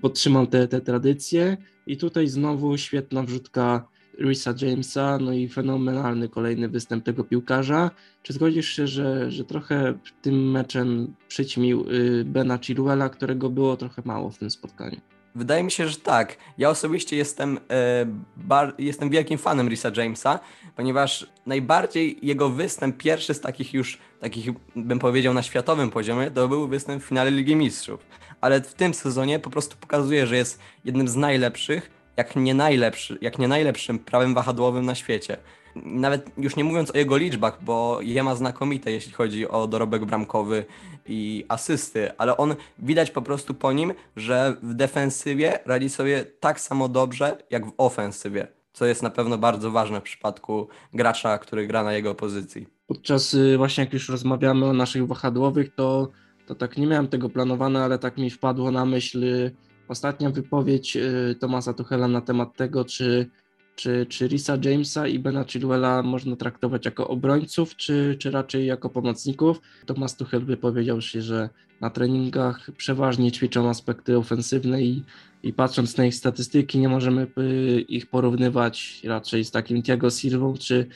podtrzymał 0.00 0.46
te 0.46 0.80
tradycje. 0.80 1.56
I 1.86 1.96
tutaj 1.96 2.28
znowu 2.28 2.76
świetna 2.78 3.22
wrzutka 3.22 3.88
Risa 4.20 4.54
Jamesa, 4.62 5.18
no 5.18 5.32
i 5.32 5.48
fenomenalny 5.48 6.28
kolejny 6.28 6.68
występ 6.68 7.04
tego 7.04 7.24
piłkarza. 7.24 7.90
Czy 8.22 8.32
zgodzisz 8.32 8.68
się, 8.68 8.86
że, 8.86 9.30
że 9.30 9.44
trochę 9.44 9.94
tym 10.22 10.50
meczem 10.50 11.14
przyćmił 11.28 11.86
y, 11.90 12.24
Bena 12.24 12.58
Chilwella, 12.58 13.08
którego 13.08 13.50
było 13.50 13.76
trochę 13.76 14.02
mało 14.04 14.30
w 14.30 14.38
tym 14.38 14.50
spotkaniu? 14.50 15.00
Wydaje 15.36 15.62
mi 15.62 15.70
się, 15.70 15.88
że 15.88 15.96
tak. 15.96 16.36
Ja 16.58 16.70
osobiście 16.70 17.16
jestem, 17.16 17.58
e, 17.70 18.06
bar, 18.36 18.74
jestem 18.78 19.10
wielkim 19.10 19.38
fanem 19.38 19.68
Risa 19.68 19.90
Jamesa, 19.96 20.40
ponieważ 20.76 21.26
najbardziej 21.46 22.18
jego 22.22 22.50
występ, 22.50 22.96
pierwszy 22.96 23.34
z 23.34 23.40
takich 23.40 23.74
już, 23.74 23.98
takich 24.20 24.50
bym 24.76 24.98
powiedział 24.98 25.34
na 25.34 25.42
światowym 25.42 25.90
poziomie, 25.90 26.30
to 26.30 26.48
był 26.48 26.68
występ 26.68 27.02
w 27.02 27.06
finale 27.06 27.30
Ligi 27.30 27.56
Mistrzów. 27.56 28.06
ale 28.40 28.60
w 28.60 28.74
tym 28.74 28.94
sezonie 28.94 29.38
po 29.38 29.50
prostu 29.50 29.76
pokazuje, 29.80 30.26
że 30.26 30.36
jest 30.36 30.58
jednym 30.84 31.08
z 31.08 31.16
najlepszych, 31.16 31.90
jak 32.16 32.36
nie 32.36 32.54
najlepszy, 32.54 33.18
jak 33.20 33.38
nie 33.38 33.48
najlepszym 33.48 33.98
prawym 33.98 34.34
wahadłowym 34.34 34.86
na 34.86 34.94
świecie. 34.94 35.36
Nawet 35.76 36.30
już 36.38 36.56
nie 36.56 36.64
mówiąc 36.64 36.90
o 36.90 36.98
jego 36.98 37.16
liczbach, 37.16 37.64
bo 37.64 37.98
je 38.02 38.22
ma 38.22 38.34
znakomite, 38.34 38.92
jeśli 38.92 39.12
chodzi 39.12 39.48
o 39.48 39.66
dorobek 39.66 40.04
bramkowy 40.04 40.64
i 41.06 41.44
asysty, 41.48 42.16
ale 42.18 42.36
on 42.36 42.54
widać 42.78 43.10
po 43.10 43.22
prostu 43.22 43.54
po 43.54 43.72
nim, 43.72 43.92
że 44.16 44.56
w 44.62 44.74
defensywie 44.74 45.58
radzi 45.66 45.88
sobie 45.88 46.24
tak 46.40 46.60
samo 46.60 46.88
dobrze, 46.88 47.38
jak 47.50 47.66
w 47.66 47.72
ofensywie, 47.78 48.48
co 48.72 48.86
jest 48.86 49.02
na 49.02 49.10
pewno 49.10 49.38
bardzo 49.38 49.70
ważne 49.70 50.00
w 50.00 50.04
przypadku 50.04 50.68
gracza, 50.94 51.38
który 51.38 51.66
gra 51.66 51.82
na 51.82 51.92
jego 51.92 52.14
pozycji. 52.14 52.66
Podczas 52.86 53.34
y, 53.34 53.56
właśnie 53.56 53.84
jak 53.84 53.92
już 53.92 54.08
rozmawiamy 54.08 54.66
o 54.66 54.72
naszych 54.72 55.06
wahadłowych, 55.06 55.74
to, 55.74 56.10
to 56.46 56.54
tak 56.54 56.76
nie 56.76 56.86
miałem 56.86 57.08
tego 57.08 57.28
planowane, 57.28 57.84
ale 57.84 57.98
tak 57.98 58.18
mi 58.18 58.30
wpadło 58.30 58.70
na 58.70 58.84
myśl 58.84 59.24
y, 59.24 59.65
ostatnia 59.88 60.30
wypowiedź 60.30 60.96
y, 60.96 61.34
Tomasa 61.40 61.72
Tuchela 61.72 62.08
na 62.08 62.20
temat 62.20 62.56
tego, 62.56 62.84
czy 62.84 63.30
czy, 63.76 64.06
czy 64.08 64.28
Risa 64.28 64.58
Jamesa 64.64 65.06
i 65.06 65.18
Bena 65.18 65.44
Chilwella 65.44 66.02
można 66.02 66.36
traktować 66.36 66.84
jako 66.84 67.08
obrońców, 67.08 67.76
czy, 67.76 68.16
czy 68.18 68.30
raczej 68.30 68.66
jako 68.66 68.90
pomocników? 68.90 69.60
Thomas 69.86 70.16
Tuchel 70.16 70.44
wypowiedział 70.44 71.00
się, 71.00 71.22
że 71.22 71.48
na 71.80 71.90
treningach 71.90 72.70
przeważnie 72.76 73.32
ćwiczą 73.32 73.68
aspekty 73.68 74.18
ofensywne 74.18 74.82
i, 74.82 75.02
i 75.42 75.52
patrząc 75.52 75.96
na 75.96 76.06
ich 76.06 76.14
statystyki 76.14 76.78
nie 76.78 76.88
możemy 76.88 77.26
y, 77.38 77.80
ich 77.80 78.06
porównywać 78.06 79.00
raczej 79.04 79.44
z 79.44 79.50
takim 79.50 79.82
Thiago 79.82 80.10
Silvą 80.10 80.54
czy, 80.60 80.86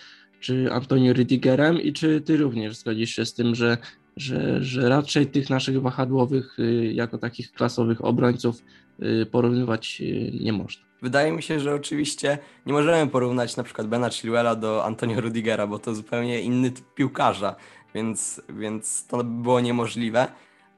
czy 0.41 0.73
Antonio 0.73 1.13
Rydigerem 1.13 1.81
i 1.81 1.93
czy 1.93 2.21
ty 2.21 2.37
również 2.37 2.77
zgodzisz 2.77 3.11
się 3.11 3.25
z 3.25 3.35
tym, 3.35 3.55
że, 3.55 3.79
że, 4.21 4.65
że 4.65 4.89
raczej 4.89 5.27
tych 5.27 5.51
naszych 5.51 5.83
wahadłowych 5.83 6.59
y, 6.59 6.93
jako 6.95 7.19
takich 7.19 7.53
klasowych 7.53 8.05
obrońców 8.05 8.63
y, 9.03 9.27
porównywać 9.27 10.03
nie 10.41 10.53
można? 10.53 10.83
Wydaje 11.03 11.33
mi 11.33 11.43
się, 11.43 11.61
że 11.61 11.75
oczywiście 11.75 12.39
nie 12.67 12.73
możemy 12.73 13.11
porównać 13.11 13.57
na 13.57 13.63
przykład 13.63 13.87
Bena 13.87 14.11
Chilwella 14.11 14.55
do 14.55 14.85
Antonio 14.85 15.21
Rudigera, 15.21 15.67
bo 15.67 15.79
to 15.79 15.95
zupełnie 15.95 16.41
inny 16.41 16.71
typ 16.71 16.95
piłkarza, 16.95 17.57
więc, 17.95 18.43
więc 18.49 19.07
to 19.07 19.17
by 19.17 19.43
było 19.43 19.61
niemożliwe, 19.61 20.29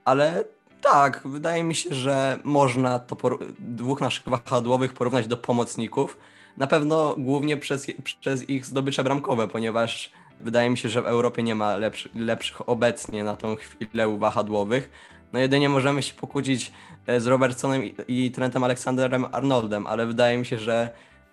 ale 0.04 0.44
tak, 0.80 1.22
wydaje 1.24 1.64
mi 1.64 1.74
się, 1.74 1.94
że 1.94 2.38
można 2.44 2.98
to 2.98 3.38
dwóch 3.58 4.00
naszych 4.00 4.28
wahadłowych 4.28 4.92
porównać 4.92 5.26
do 5.26 5.36
pomocników, 5.36 6.18
na 6.56 6.66
pewno 6.66 7.14
głównie 7.18 7.56
przez, 7.56 7.86
przez 8.20 8.48
ich 8.50 8.66
zdobycze 8.66 9.04
bramkowe, 9.04 9.48
ponieważ 9.48 10.12
wydaje 10.42 10.70
mi 10.70 10.78
się, 10.78 10.88
że 10.88 11.02
w 11.02 11.06
Europie 11.06 11.42
nie 11.42 11.54
ma 11.54 11.76
lepszy, 11.76 12.08
lepszych 12.14 12.68
obecnie 12.68 13.24
na 13.24 13.36
tą 13.36 13.56
chwilę 13.56 14.18
wahadłowych. 14.18 14.90
No 15.32 15.38
jedynie 15.38 15.68
możemy 15.68 16.02
się 16.02 16.14
pokłócić 16.14 16.72
E, 17.06 17.20
z 17.20 17.26
Robertsonem 17.26 17.82
i 18.08 18.30
Trentem 18.30 18.64
Aleksanderem 18.64 19.26
Arnoldem, 19.32 19.86
ale 19.86 20.06
wydaje 20.06 20.38
mi 20.38 20.46
się, 20.46 20.58
że 20.58 20.90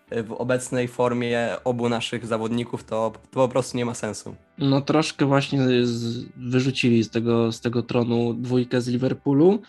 e, 0.09 0.23
w 0.23 0.31
obecnej 0.31 0.87
formie 0.87 1.49
obu 1.63 1.89
naszych 1.89 2.25
zawodników 2.25 2.83
to, 2.83 3.13
to 3.31 3.39
po 3.39 3.47
prostu 3.47 3.77
nie 3.77 3.85
ma 3.85 3.93
sensu. 3.93 4.35
No 4.57 4.81
troszkę 4.81 5.25
właśnie 5.25 5.59
z, 5.85 6.25
wyrzucili 6.37 7.03
z 7.03 7.09
tego, 7.09 7.51
z 7.51 7.61
tego 7.61 7.83
tronu 7.83 8.33
dwójkę 8.33 8.81
z 8.81 8.87
Liverpoolu 8.87 9.61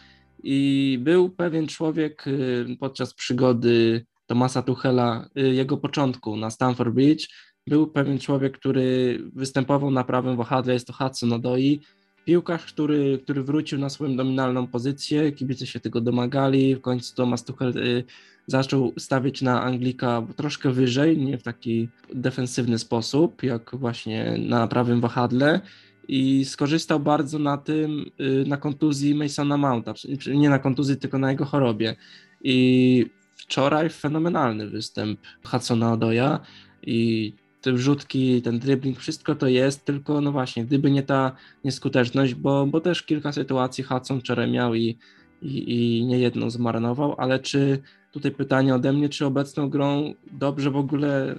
i 0.43 0.99
był 1.03 1.31
pewien 1.31 1.67
człowiek 1.67 2.27
y, 2.27 2.77
podczas 2.81 3.15
przygody 3.15 4.07
Tomasa 4.27 4.63
Tuchela, 4.63 5.29
y, 5.39 5.55
jego 5.55 5.77
początku 5.77 6.37
na 6.37 6.51
Stamford 6.51 6.91
Bridge, 6.91 7.29
był 7.67 7.87
pewien 7.87 8.19
człowiek, 8.19 8.59
który 8.59 9.19
występował 9.35 9.91
na 9.91 10.05
prawym 10.05 10.37
wahadle, 10.37 10.73
jest 10.73 10.87
to 10.87 10.93
Hudson 10.93 11.33
Odoi, 11.33 11.81
piłkarz, 12.25 12.73
który, 12.73 13.19
który 13.23 13.43
wrócił 13.43 13.79
na 13.79 13.89
swoją 13.89 14.15
nominalną 14.15 14.67
pozycję, 14.67 15.33
kibice 15.33 15.67
się 15.67 15.81
tego 15.81 16.01
domagali, 16.01 16.75
w 16.77 16.81
końcu 16.81 17.15
Thomas 17.17 17.45
Tuchel 17.45 17.79
y, 17.79 18.05
zaczął 18.47 18.93
stawiać 18.99 19.43
na 19.43 19.63
Anglika 19.63 20.27
troszkę 20.37 20.71
wyżej, 20.71 21.19
nie 21.19 21.39
w 21.39 21.43
taki 21.43 21.89
defensywny 22.15 22.79
sposób, 22.79 23.43
jak 23.43 23.71
właśnie 23.73 24.37
na 24.39 24.67
prawym 24.67 25.01
wahadle 25.01 25.61
i 26.09 26.45
skorzystał 26.45 27.01
bardzo 27.01 27.39
na 27.39 27.59
tym, 27.59 28.11
y, 28.21 28.45
na 28.49 28.57
kontuzji 28.57 29.15
Masona 29.15 29.57
Mounta, 29.57 29.95
nie 30.35 30.51
na 30.51 30.59
kontuzji, 30.59 30.97
tylko 30.97 31.19
na 31.19 31.31
jego 31.31 31.45
chorobie. 31.45 31.97
I 32.45 33.07
wczoraj 33.37 33.91
fenomenalny 33.91 34.67
występ 34.67 35.21
Hudsona 35.45 35.93
Odoja 35.93 36.41
i 36.83 37.33
te 37.61 37.73
wrzutki, 37.73 38.43
ten 38.43 38.59
dribbling, 38.59 38.99
wszystko 38.99 39.35
to 39.35 39.49
jest, 39.49 39.85
tylko 39.85 40.21
no 40.21 40.33
właśnie, 40.33 40.65
gdyby 40.65 40.91
nie 40.91 41.03
ta 41.03 41.33
nieskuteczność, 41.65 42.35
bo, 42.35 42.67
bo 42.67 42.81
też 42.81 43.03
kilka 43.03 43.33
sytuacji 43.33 43.85
Hudson 43.85 44.21
wczoraj 44.21 44.51
miał 44.51 44.75
i, 44.75 44.99
i, 45.43 45.99
i 45.99 46.05
nie 46.07 46.19
jedną 46.19 46.51
zmarnował, 46.51 47.15
ale 47.19 47.39
czy 47.39 47.83
tutaj 48.13 48.33
pytanie 48.33 48.75
ode 48.75 48.93
mnie, 48.93 49.09
czy 49.09 49.27
obecną 49.27 49.71
grą 49.71 50.15
dobrze 50.33 50.71
w 50.71 50.77
ogóle 50.77 51.35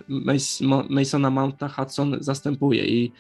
Masona 0.90 1.30
Mounta 1.30 1.68
Hudson 1.68 2.18
zastępuje 2.20 2.86
i, 2.86 3.12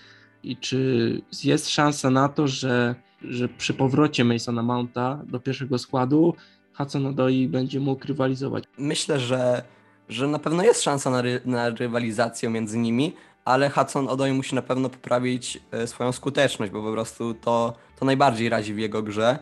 i 0.43 0.57
czy 0.57 1.21
jest 1.43 1.69
szansa 1.69 2.09
na 2.09 2.29
to, 2.29 2.47
że, 2.47 2.95
że 3.21 3.49
przy 3.49 3.73
powrocie 3.73 4.23
Masona 4.23 4.63
Mounta 4.63 5.23
do 5.27 5.39
pierwszego 5.39 5.77
składu 5.77 6.35
Hudson 6.73 7.05
Odoi 7.05 7.47
będzie 7.47 7.79
mógł 7.79 8.07
rywalizować? 8.07 8.63
Myślę, 8.77 9.19
że 9.19 9.63
że 10.11 10.27
na 10.27 10.39
pewno 10.39 10.63
jest 10.63 10.83
szansa 10.83 11.09
na, 11.09 11.21
ry 11.21 11.41
na 11.45 11.69
rywalizację 11.69 12.49
między 12.49 12.77
nimi, 12.77 13.13
ale 13.45 13.69
Hudson 13.69 14.07
Odoi 14.07 14.33
musi 14.33 14.55
na 14.55 14.61
pewno 14.61 14.89
poprawić 14.89 15.59
e, 15.71 15.87
swoją 15.87 16.11
skuteczność, 16.11 16.71
bo 16.71 16.83
po 16.83 16.91
prostu 16.91 17.33
to, 17.33 17.73
to 17.99 18.05
najbardziej 18.05 18.49
razi 18.49 18.73
w 18.73 18.77
jego 18.77 19.03
grze. 19.03 19.39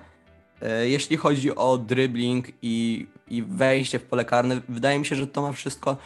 E, 0.62 0.90
jeśli 0.90 1.18
chodzi 1.18 1.56
o 1.56 1.78
dribbling 1.78 2.48
i, 2.62 3.08
i 3.28 3.44
wejście 3.44 4.00
w 4.00 4.04
pole 4.04 4.26
karne, 4.26 4.62
wydaje 4.70 5.00
mi 5.00 5.06
się, 5.06 5.16
że 5.16 5.28
to 5.28 5.42
ma 5.42 5.52
wszystko, 5.52 5.98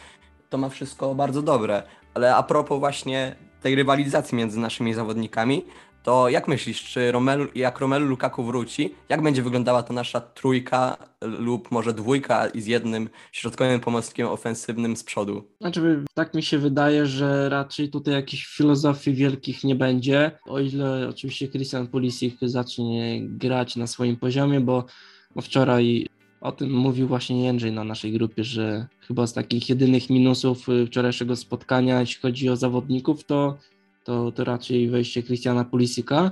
to 0.50 0.58
ma 0.58 0.68
wszystko 0.68 1.14
bardzo 1.14 1.42
dobre. 1.42 1.82
Ale 2.14 2.36
a 2.36 2.42
propos 2.42 2.80
właśnie 2.80 3.36
tej 3.62 3.74
rywalizacji 3.74 4.38
między 4.38 4.58
naszymi 4.60 4.94
zawodnikami, 4.94 5.64
to 6.04 6.28
jak 6.28 6.48
myślisz, 6.48 6.84
czy 6.84 7.12
Romelu, 7.12 7.46
jak 7.54 7.78
Romelu 7.78 8.06
Lukaku 8.06 8.44
wróci, 8.44 8.94
jak 9.08 9.22
będzie 9.22 9.42
wyglądała 9.42 9.82
ta 9.82 9.94
nasza 9.94 10.20
trójka 10.20 10.96
lub 11.20 11.70
może 11.70 11.92
dwójka 11.92 12.46
i 12.46 12.60
z 12.60 12.66
jednym 12.66 13.08
środkowym 13.32 13.80
pomocnikiem 13.80 14.26
ofensywnym 14.26 14.96
z 14.96 15.04
przodu? 15.04 15.44
Znaczy, 15.60 16.04
tak 16.14 16.34
mi 16.34 16.42
się 16.42 16.58
wydaje, 16.58 17.06
że 17.06 17.48
raczej 17.48 17.90
tutaj 17.90 18.14
jakichś 18.14 18.46
filozofii 18.46 19.14
wielkich 19.14 19.64
nie 19.64 19.74
będzie, 19.74 20.30
o 20.46 20.60
ile 20.60 21.08
oczywiście 21.08 21.48
Christian 21.48 21.86
Pulisic 21.86 22.34
zacznie 22.42 23.20
grać 23.28 23.76
na 23.76 23.86
swoim 23.86 24.16
poziomie, 24.16 24.60
bo, 24.60 24.84
bo 25.34 25.42
wczoraj 25.42 26.06
o 26.40 26.52
tym 26.52 26.72
mówił 26.72 27.08
właśnie 27.08 27.44
Jędrzej 27.44 27.72
na 27.72 27.84
naszej 27.84 28.12
grupie, 28.12 28.44
że 28.44 28.86
chyba 29.00 29.26
z 29.26 29.32
takich 29.32 29.68
jedynych 29.68 30.10
minusów 30.10 30.66
wczorajszego 30.86 31.36
spotkania, 31.36 32.00
jeśli 32.00 32.22
chodzi 32.22 32.48
o 32.48 32.56
zawodników, 32.56 33.24
to 33.24 33.58
to, 34.04 34.32
to 34.32 34.44
raczej 34.44 34.88
wejście 34.88 35.22
Christiana 35.22 35.64
Pulisika. 35.64 36.30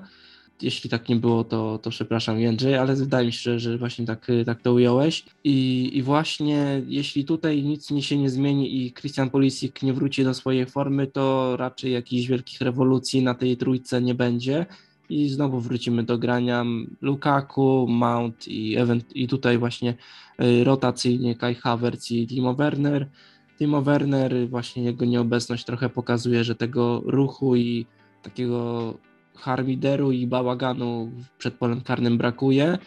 Jeśli 0.62 0.91
tak 0.91 1.09
nie 1.09 1.17
było, 1.17 1.45
to, 1.45 1.79
to 1.79 1.91
przepraszam 1.91 2.41
Jędrzej, 2.41 2.76
ale 2.76 2.95
wydaje 2.95 3.26
mi 3.26 3.33
się, 3.33 3.38
że, 3.38 3.61
że 3.61 3.79
właśnie 3.79 4.07
tak, 4.07 4.26
tak 4.47 4.62
to 4.62 4.73
ująłeś. 4.73 5.25
I, 5.45 5.91
I 5.95 6.02
właśnie 6.02 6.83
jeśli 6.87 7.25
tutaj 7.25 7.62
nic 7.62 7.91
nie 7.91 8.02
się 8.02 8.19
nie 8.19 8.31
zmieni 8.31 8.76
i 8.76 8.93
Christian 8.93 9.31
Pulisic 9.31 9.83
nie 9.83 9.93
wróci 9.93 10.25
do 10.25 10.35
swojej 10.35 10.67
formy, 10.67 11.07
to 11.07 11.57
raczej 11.57 11.93
jakichś 11.93 12.29
wielkich 12.29 12.61
rewolucji 12.61 13.23
na 13.23 13.35
tej 13.35 13.57
trójce 13.57 14.02
nie 14.02 14.14
będzie. 14.14 14.67
I 15.11 15.29
znowu 15.29 15.61
wrócimy 15.61 16.02
do 16.02 16.19
grania 16.19 16.64
Lukaku, 17.00 17.87
Mount 17.88 18.49
i, 18.49 18.76
event, 18.76 19.17
i 19.17 19.29
tutaj 19.29 19.59
właśnie 19.59 19.95
y, 20.43 20.64
rotacyjnie 20.64 21.35
Kai 21.35 21.55
Havertz 21.55 22.11
i 22.11 22.26
Timo 22.26 22.55
Werner 22.55 23.09
Timo 23.62 23.83
Werner, 23.83 24.49
właśnie 24.49 24.83
jego 24.83 25.04
nieobecność 25.04 25.64
trochę 25.64 25.88
pokazuje, 25.88 26.45
że 26.45 26.54
tego 26.54 27.02
ruchu 27.04 27.57
i 27.57 27.87
takiego 28.23 28.95
harmideru 29.37 30.12
i 30.12 30.26
bałaganu 30.26 31.12
przed 31.38 31.54
polem 31.54 31.81
karnym 31.81 32.19
brakuje. 32.19 32.78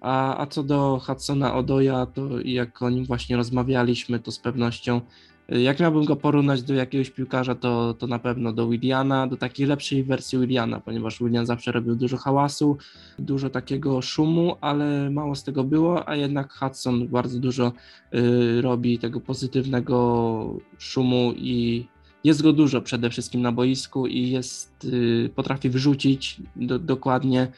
A, 0.00 0.42
a 0.42 0.46
co 0.46 0.62
do 0.62 1.00
Hudsona 1.06 1.54
Odoja, 1.54 2.06
to 2.06 2.40
jak 2.44 2.82
o 2.82 2.90
nim 2.90 3.04
właśnie 3.04 3.36
rozmawialiśmy, 3.36 4.18
to 4.18 4.32
z 4.32 4.38
pewnością 4.38 5.00
jak 5.48 5.80
miałbym 5.80 6.04
go 6.04 6.16
porównać 6.16 6.62
do 6.62 6.74
jakiegoś 6.74 7.10
piłkarza, 7.10 7.54
to, 7.54 7.94
to 7.94 8.06
na 8.06 8.18
pewno 8.18 8.52
do 8.52 8.68
Williana, 8.68 9.26
do 9.26 9.36
takiej 9.36 9.66
lepszej 9.66 10.04
wersji 10.04 10.38
Williana, 10.38 10.80
ponieważ 10.80 11.18
Willian 11.18 11.46
zawsze 11.46 11.72
robił 11.72 11.96
dużo 11.96 12.16
hałasu, 12.16 12.76
dużo 13.18 13.50
takiego 13.50 14.02
szumu, 14.02 14.56
ale 14.60 15.10
mało 15.10 15.34
z 15.34 15.44
tego 15.44 15.64
było, 15.64 16.08
a 16.08 16.16
jednak 16.16 16.52
Hudson 16.52 17.08
bardzo 17.08 17.38
dużo 17.38 17.72
y, 18.14 18.62
robi 18.62 18.98
tego 18.98 19.20
pozytywnego 19.20 20.58
szumu 20.78 21.32
i 21.36 21.86
jest 22.24 22.42
go 22.42 22.52
dużo 22.52 22.82
przede 22.82 23.10
wszystkim 23.10 23.42
na 23.42 23.52
boisku 23.52 24.06
i 24.06 24.30
jest, 24.30 24.84
y, 24.84 25.30
potrafi 25.34 25.70
wrzucić 25.70 26.40
do, 26.56 26.78
dokładnie 26.78 27.52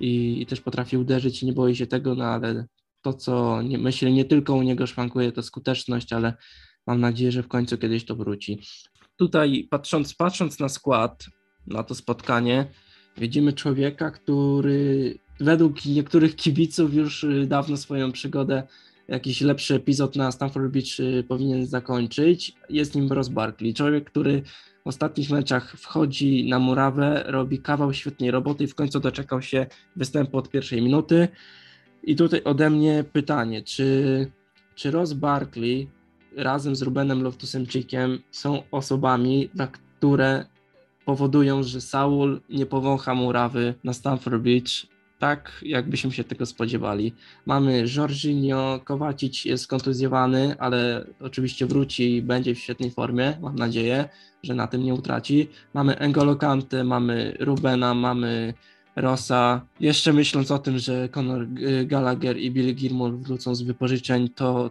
i, 0.00 0.42
i, 0.42 0.46
też 0.46 0.60
potrafi 0.60 0.96
uderzyć 0.96 1.42
i 1.42 1.46
nie 1.46 1.52
boi 1.52 1.76
się 1.76 1.86
tego, 1.86 2.14
no 2.14 2.24
ale 2.24 2.66
to 3.02 3.12
co 3.12 3.62
nie, 3.62 3.78
myślę 3.78 4.12
nie 4.12 4.24
tylko 4.24 4.54
u 4.54 4.62
niego 4.62 4.86
szwankuje 4.86 5.32
to 5.32 5.42
skuteczność, 5.42 6.12
ale 6.12 6.34
Mam 6.86 7.00
nadzieję, 7.00 7.32
że 7.32 7.42
w 7.42 7.48
końcu 7.48 7.78
kiedyś 7.78 8.04
to 8.04 8.16
wróci. 8.16 8.60
Tutaj 9.16 9.68
patrząc, 9.70 10.14
patrząc 10.14 10.58
na 10.58 10.68
skład, 10.68 11.26
na 11.66 11.82
to 11.82 11.94
spotkanie, 11.94 12.66
widzimy 13.18 13.52
człowieka, 13.52 14.10
który 14.10 15.18
według 15.40 15.84
niektórych 15.84 16.36
kibiców 16.36 16.94
już 16.94 17.26
dawno 17.46 17.76
swoją 17.76 18.12
przygodę 18.12 18.62
jakiś 19.10 19.40
lepszy 19.40 19.74
epizod 19.74 20.16
na 20.16 20.32
Stanford 20.32 20.72
Beach 20.72 21.24
powinien 21.28 21.66
zakończyć. 21.66 22.52
Jest 22.68 22.94
nim 22.94 23.12
Ross 23.12 23.28
Barkley, 23.28 23.74
człowiek, 23.74 24.10
który 24.10 24.42
w 24.84 24.88
ostatnich 24.88 25.30
meczach 25.30 25.72
wchodzi 25.76 26.48
na 26.48 26.58
murawę, 26.58 27.24
robi 27.26 27.58
kawał 27.58 27.92
świetnej 27.92 28.30
roboty 28.30 28.64
i 28.64 28.66
w 28.66 28.74
końcu 28.74 29.00
doczekał 29.00 29.42
się 29.42 29.66
występu 29.96 30.38
od 30.38 30.50
pierwszej 30.50 30.82
minuty. 30.82 31.28
I 32.02 32.16
tutaj 32.16 32.42
ode 32.44 32.70
mnie 32.70 33.04
pytanie, 33.12 33.62
czy, 33.62 34.30
czy 34.74 34.90
Ross 34.90 35.12
Barkley 35.12 35.88
razem 36.36 36.76
z 36.76 36.82
Rubenem 36.82 37.22
Loftusem-Cheekiem 37.22 38.18
są 38.30 38.62
osobami, 38.70 39.50
które 39.98 40.44
powodują, 41.04 41.62
że 41.62 41.80
Saul 41.80 42.40
nie 42.50 42.66
powącha 42.66 43.14
murawy 43.14 43.74
na 43.84 43.92
Stanford 43.92 44.42
Beach 44.42 44.86
tak, 45.18 45.60
jakbyśmy 45.62 46.12
się 46.12 46.24
tego 46.24 46.46
spodziewali. 46.46 47.12
Mamy 47.46 47.84
Jorginho, 47.96 48.80
Kowacic 48.84 49.44
jest 49.44 49.66
kontuzjowany, 49.66 50.54
ale 50.58 51.06
oczywiście 51.20 51.66
wróci 51.66 52.16
i 52.16 52.22
będzie 52.22 52.54
w 52.54 52.58
świetnej 52.58 52.90
formie, 52.90 53.38
mam 53.40 53.56
nadzieję, 53.56 54.08
że 54.42 54.54
na 54.54 54.66
tym 54.66 54.82
nie 54.82 54.94
utraci. 54.94 55.48
Mamy 55.74 55.98
Engolo 55.98 56.36
Kante, 56.36 56.84
mamy 56.84 57.36
Rubena, 57.40 57.94
mamy 57.94 58.54
Rosa. 58.96 59.66
Jeszcze 59.80 60.12
myśląc 60.12 60.50
o 60.50 60.58
tym, 60.58 60.78
że 60.78 61.08
Conor 61.08 61.46
Gallagher 61.86 62.38
i 62.38 62.50
Billy 62.50 62.72
Gilmour 62.72 63.18
wrócą 63.18 63.54
z 63.54 63.62
wypożyczeń, 63.62 64.28
to, 64.28 64.70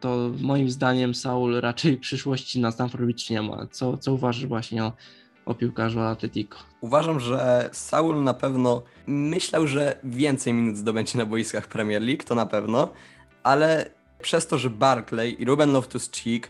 to 0.00 0.30
moim 0.40 0.70
zdaniem 0.70 1.14
Saul 1.14 1.60
raczej 1.60 1.96
przyszłości 1.96 2.60
na 2.60 2.70
Stanford 2.70 3.04
Beach 3.04 3.30
nie 3.30 3.42
ma. 3.42 3.66
Co, 3.70 3.96
co 3.96 4.12
uważasz 4.12 4.46
właśnie 4.46 4.84
o, 4.84 4.92
o 5.46 5.54
piłkarzu 5.54 6.00
Atletico? 6.00 6.58
Uważam, 6.80 7.20
że 7.20 7.70
Saul 7.72 8.24
na 8.24 8.34
pewno 8.34 8.82
myślał, 9.06 9.66
że 9.66 9.98
więcej 10.04 10.52
minut 10.52 10.76
zdobędzie 10.76 11.18
na 11.18 11.26
boiskach 11.26 11.68
Premier 11.68 12.02
League, 12.02 12.24
to 12.24 12.34
na 12.34 12.46
pewno, 12.46 12.88
ale 13.42 13.90
przez 14.22 14.46
to, 14.46 14.58
że 14.58 14.70
Barclay 14.70 15.36
i 15.42 15.44
Ruben 15.44 15.72
Loftus-Cheek 15.72 16.40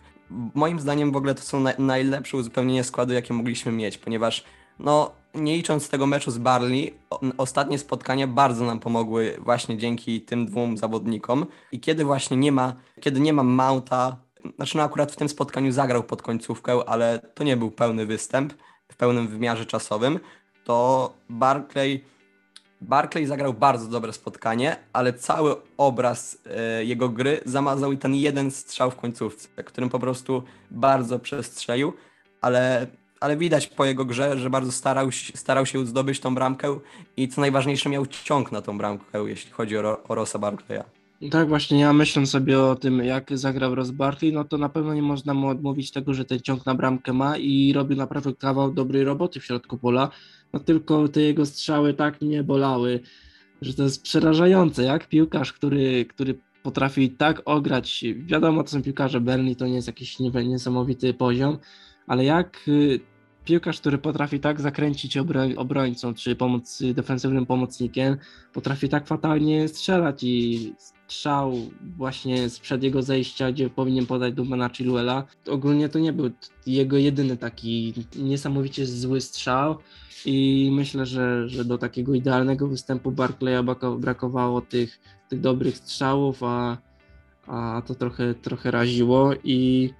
moim 0.55 0.81
zdaniem 0.81 1.13
w 1.13 1.17
ogóle 1.17 1.35
to 1.35 1.43
są 1.43 1.61
na 1.61 1.73
najlepsze 1.79 2.37
uzupełnienie 2.37 2.85
składu, 2.85 3.13
jakie 3.13 3.35
mogliśmy 3.35 3.73
mieć, 3.73 3.99
ponieważ 3.99 4.45
no 4.79 5.20
nie 5.35 5.57
licząc 5.57 5.89
tego 5.89 6.07
meczu 6.07 6.31
z 6.31 6.39
Barley, 6.39 6.95
ostatnie 7.39 7.79
spotkania 7.79 8.27
bardzo 8.27 8.65
nam 8.65 8.81
pomogły 8.81 9.37
właśnie 9.39 9.79
dzięki 9.79 10.21
tym 10.21 10.47
dwóm 10.47 10.77
zawodnikom. 10.77 11.47
I 11.73 11.81
kiedy 11.81 12.05
właśnie 12.05 12.37
nie 12.37 12.53
ma, 12.53 12.75
kiedy 13.01 13.21
nie 13.21 13.33
ma 13.33 13.43
Mounta, 13.43 14.17
znaczy 14.57 14.77
no 14.77 14.83
akurat 14.83 15.13
w 15.13 15.17
tym 15.17 15.29
spotkaniu 15.29 15.73
zagrał 15.73 16.03
pod 16.03 16.23
końcówkę, 16.23 16.79
ale 16.87 17.19
to 17.35 17.45
nie 17.45 17.57
był 17.57 17.71
pełny 17.71 18.07
występ 18.07 18.55
w 18.93 18.97
pełnym 18.97 19.29
wymiarze 19.29 19.67
czasowym, 19.67 20.21
to 20.65 21.13
Barclay 21.29 22.05
Barclay 22.81 23.27
zagrał 23.27 23.55
bardzo 23.55 23.87
dobre 23.87 24.13
spotkanie, 24.13 24.77
ale 24.93 25.13
cały 25.13 25.57
obraz 25.77 26.39
e, 26.47 26.85
jego 26.85 27.09
gry 27.09 27.41
zamazał 27.45 27.93
i 27.93 27.99
ten 27.99 28.15
jeden 28.15 28.51
strzał 28.51 28.91
w 28.91 28.97
końcówce, 28.97 29.65
którym 29.65 29.91
po 29.91 29.99
prostu 29.99 30.43
bardzo 30.71 31.19
przestrzelił, 31.19 31.93
ale 32.41 32.87
ale 33.21 33.37
widać 33.37 33.67
po 33.67 33.85
jego 33.85 34.05
grze, 34.05 34.39
że 34.39 34.51
bardzo 34.51 34.73
starał, 34.73 35.11
starał 35.35 35.67
się 35.67 35.87
zdobyć 35.87 36.21
tą 36.21 36.35
bramkę 36.35 36.79
i 37.17 37.29
co 37.29 37.41
najważniejsze 37.41 37.89
miał 37.89 38.07
ciąg 38.07 38.53
na 38.53 38.63
tą 38.63 38.79
bramkę, 38.79 39.29
jeśli 39.29 39.53
chodzi 39.53 39.79
o, 39.79 40.03
o 40.09 40.15
Rosa 40.15 40.39
Barclaya. 40.39 40.85
Tak, 41.31 41.49
właśnie 41.49 41.81
ja 41.81 41.93
myśląc 41.93 42.31
sobie 42.31 42.61
o 42.61 42.77
tym, 42.77 42.99
jak 42.99 43.39
zagrał 43.39 43.75
Ross 43.75 43.91
Barkley, 43.91 44.33
no 44.33 44.45
to 44.45 44.59
na 44.59 44.69
pewno 44.69 44.95
nie 44.95 45.03
można 45.03 45.35
mu 45.35 45.49
odmówić 45.49 45.91
tego, 45.91 46.15
że 46.15 46.25
ten 46.25 46.41
ciąg 46.41 46.67
na 46.67 46.75
bramkę 46.75 47.13
ma 47.13 47.37
i 47.37 47.73
robił 47.73 47.97
naprawdę 47.97 48.35
kawał 48.35 48.73
dobrej 48.73 49.05
roboty 49.05 49.41
w 49.41 49.45
środku 49.45 49.79
pola, 49.79 50.11
no 50.53 50.61
tylko 50.61 51.09
te 51.09 51.21
jego 51.21 51.47
strzały 51.47 51.95
tak 51.95 52.21
mnie 52.21 52.43
bolały, 52.43 53.01
że 53.63 53.75
to 53.75 53.83
jest 53.83 54.03
przerażające, 54.03 54.83
jak 54.83 55.09
piłkarz, 55.09 55.53
który, 55.53 56.05
który 56.05 56.39
potrafi 56.63 57.11
tak 57.11 57.43
ograć, 57.45 58.05
wiadomo, 58.17 58.63
to 58.63 58.71
są 58.71 58.83
piłkarze 58.83 59.21
Berni, 59.21 59.57
to 59.57 59.67
nie 59.67 59.75
jest 59.75 59.87
jakiś 59.87 60.19
niesamowity 60.19 61.15
poziom, 61.15 61.59
ale 62.11 62.25
jak 62.25 62.61
y, 62.69 63.01
piłkarz, 63.45 63.81
który 63.81 63.99
potrafi 63.99 64.41
tak 64.41 64.61
zakręcić 64.61 65.17
obroń, 65.17 65.55
obrońcą, 65.57 66.15
czy 66.15 66.37
pomoc, 66.37 66.83
defensywnym 66.95 67.47
pomocnikiem, 67.47 68.17
potrafi 68.53 68.89
tak 68.89 69.07
fatalnie 69.07 69.69
strzelać 69.69 70.25
i 70.25 70.75
strzał 70.79 71.53
właśnie 71.97 72.51
sprzed 72.51 72.83
jego 72.83 73.03
zejścia, 73.03 73.53
gdzie 73.53 73.71
powinien 73.71 74.07
podać 74.07 74.35
do 74.35 74.45
Mena 74.45 74.69
Chilwella. 74.69 75.25
Ogólnie 75.49 75.89
to 75.89 75.99
nie 75.99 76.13
był 76.13 76.31
jego 76.67 76.97
jedyny 76.97 77.37
taki 77.37 77.95
niesamowicie 78.17 78.87
zły 78.87 79.21
strzał 79.21 79.79
i 80.25 80.71
myślę, 80.73 81.07
że, 81.07 81.49
że 81.49 81.65
do 81.65 81.79
takiego 81.79 82.15
idealnego 82.15 82.69
występu 82.69 83.13
Barclaya 83.13 83.63
brakowało 83.99 84.61
tych, 84.61 85.01
tych 85.29 85.41
dobrych 85.41 85.77
strzałów, 85.77 86.43
a, 86.43 86.79
a 87.47 87.83
to 87.87 87.95
trochę, 87.95 88.35
trochę 88.35 88.71
raziło 88.71 89.31
i 89.45 89.91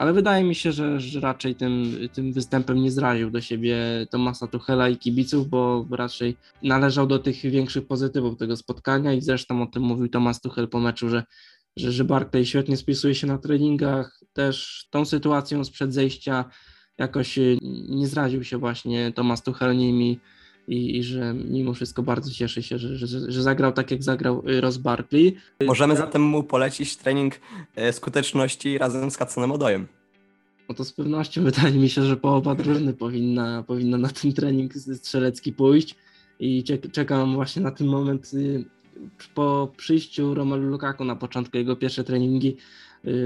ale 0.00 0.12
wydaje 0.12 0.44
mi 0.44 0.54
się, 0.54 0.72
że, 0.72 1.00
że 1.00 1.20
raczej 1.20 1.54
tym, 1.54 1.96
tym 2.12 2.32
występem 2.32 2.82
nie 2.82 2.90
zraził 2.90 3.30
do 3.30 3.40
siebie 3.40 3.76
Tomasa 4.10 4.46
Tuchela 4.46 4.88
i 4.88 4.96
kibiców, 4.96 5.48
bo 5.48 5.86
raczej 5.90 6.36
należał 6.62 7.06
do 7.06 7.18
tych 7.18 7.40
większych 7.40 7.86
pozytywów 7.86 8.38
tego 8.38 8.56
spotkania 8.56 9.12
i 9.12 9.20
zresztą 9.20 9.62
o 9.62 9.66
tym 9.66 9.82
mówił 9.82 10.08
Tomas 10.08 10.40
Tuchel 10.40 10.68
po 10.68 10.80
meczu, 10.80 11.08
że, 11.08 11.22
że, 11.76 11.92
że 11.92 12.04
Barclay 12.04 12.46
świetnie 12.46 12.76
spisuje 12.76 13.14
się 13.14 13.26
na 13.26 13.38
treningach, 13.38 14.20
też 14.32 14.86
tą 14.90 15.04
sytuacją 15.04 15.64
sprzed 15.64 15.94
zejścia 15.94 16.44
jakoś 16.98 17.38
nie 17.88 18.08
zraził 18.08 18.44
się 18.44 18.58
właśnie 18.58 19.12
Tomas 19.12 19.42
Tuchel 19.42 19.76
nimi 19.76 20.20
i, 20.70 20.98
i 20.98 21.02
że 21.02 21.34
mimo 21.34 21.74
wszystko 21.74 22.02
bardzo 22.02 22.30
cieszy 22.30 22.62
się, 22.62 22.78
że, 22.78 22.96
że, 22.96 23.32
że 23.32 23.42
zagrał 23.42 23.72
tak, 23.72 23.90
jak 23.90 24.02
zagrał 24.02 24.42
y, 24.48 24.60
Ross 24.60 24.76
Barkley. 24.76 25.36
Możemy 25.66 25.96
zatem 25.96 26.22
mu 26.22 26.42
polecić 26.42 26.96
trening 26.96 27.40
y, 27.88 27.92
skuteczności 27.92 28.78
razem 28.78 29.10
z 29.10 29.16
Katsonem 29.16 29.52
Odojem. 29.52 29.86
No 30.68 30.74
to 30.74 30.84
z 30.84 30.92
pewnością 30.92 31.44
wydaje 31.44 31.74
mi 31.74 31.88
się, 31.88 32.02
że 32.02 32.16
połowa 32.16 32.54
drużyny 32.54 32.92
powinna, 32.92 33.62
powinna 33.62 33.98
na 33.98 34.08
ten 34.08 34.32
trening 34.32 34.74
strzelecki 34.74 35.52
pójść 35.52 35.96
i 36.40 36.64
czekam 36.92 37.34
właśnie 37.34 37.62
na 37.62 37.70
ten 37.70 37.86
moment 37.86 38.34
y, 38.34 38.64
po 39.34 39.72
przyjściu 39.76 40.34
Romelu 40.34 40.68
Lukaku 40.68 41.04
na 41.04 41.16
początku 41.16 41.56
jego 41.56 41.76
pierwsze 41.76 42.04
treningi. 42.04 42.56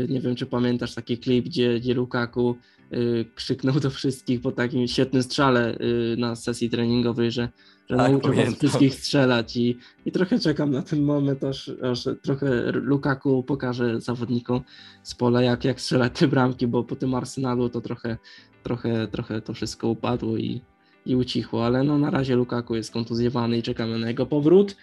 Nie 0.09 0.21
wiem, 0.21 0.35
czy 0.37 0.47
pamiętasz 0.47 0.95
taki 0.95 1.19
klip, 1.19 1.45
gdzie, 1.45 1.81
gdzie 1.81 1.95
Lukaku 1.95 2.57
Y, 2.93 3.25
krzyknął 3.35 3.81
do 3.81 3.91
wszystkich 3.91 4.41
po 4.41 4.53
takim 4.53 4.89
świetnym 4.89 5.23
strzale 5.23 5.79
y, 5.81 6.17
na 6.19 6.37
sesji 6.37 6.71
treningowej, 6.71 7.31
że, 7.31 7.49
że 7.91 7.97
tak, 7.97 8.11
nauczył 8.11 8.35
was 8.35 8.55
wszystkich 8.55 8.95
strzelać 8.95 9.57
i, 9.57 9.79
i 10.07 10.13
trochę 10.13 10.39
czekam 10.39 10.71
na 10.71 10.83
ten 10.83 11.03
moment, 11.03 11.45
aż, 11.45 11.71
aż 11.83 12.09
trochę 12.23 12.73
Lukaku 12.73 13.43
pokaże 13.43 14.01
zawodnikom 14.01 14.61
z 15.03 15.15
pola, 15.15 15.43
jak, 15.43 15.65
jak 15.65 15.81
strzelać 15.81 16.19
te 16.19 16.29
bramki, 16.29 16.67
bo 16.67 16.85
po 16.85 16.97
tym 16.97 17.15
Arsenalu 17.15 17.69
to 17.69 17.81
trochę, 17.81 18.19
trochę, 18.63 19.09
trochę 19.09 19.41
to 19.41 19.55
wszystko 19.55 19.89
upadło 19.89 20.37
i, 20.37 20.61
i 21.07 21.17
ucichło, 21.17 21.67
ale 21.67 21.83
no 21.83 21.99
na 21.99 22.11
razie 22.11 22.37
Lukaku 22.37 22.75
jest 22.75 22.93
kontuzjowany 22.93 23.59
i 23.59 23.63
czekamy 23.63 23.99
na 23.99 24.09
jego 24.09 24.27
powrót. 24.27 24.77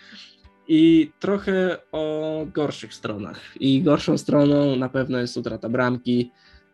I 0.68 1.12
trochę 1.20 1.78
o 1.92 2.46
gorszych 2.54 2.94
stronach. 2.94 3.42
I 3.60 3.82
gorszą 3.82 4.18
stroną 4.18 4.76
na 4.76 4.90
pewno 4.90 5.18
jest 5.18 5.38
utrata 5.38 5.70
bramki 5.70 6.32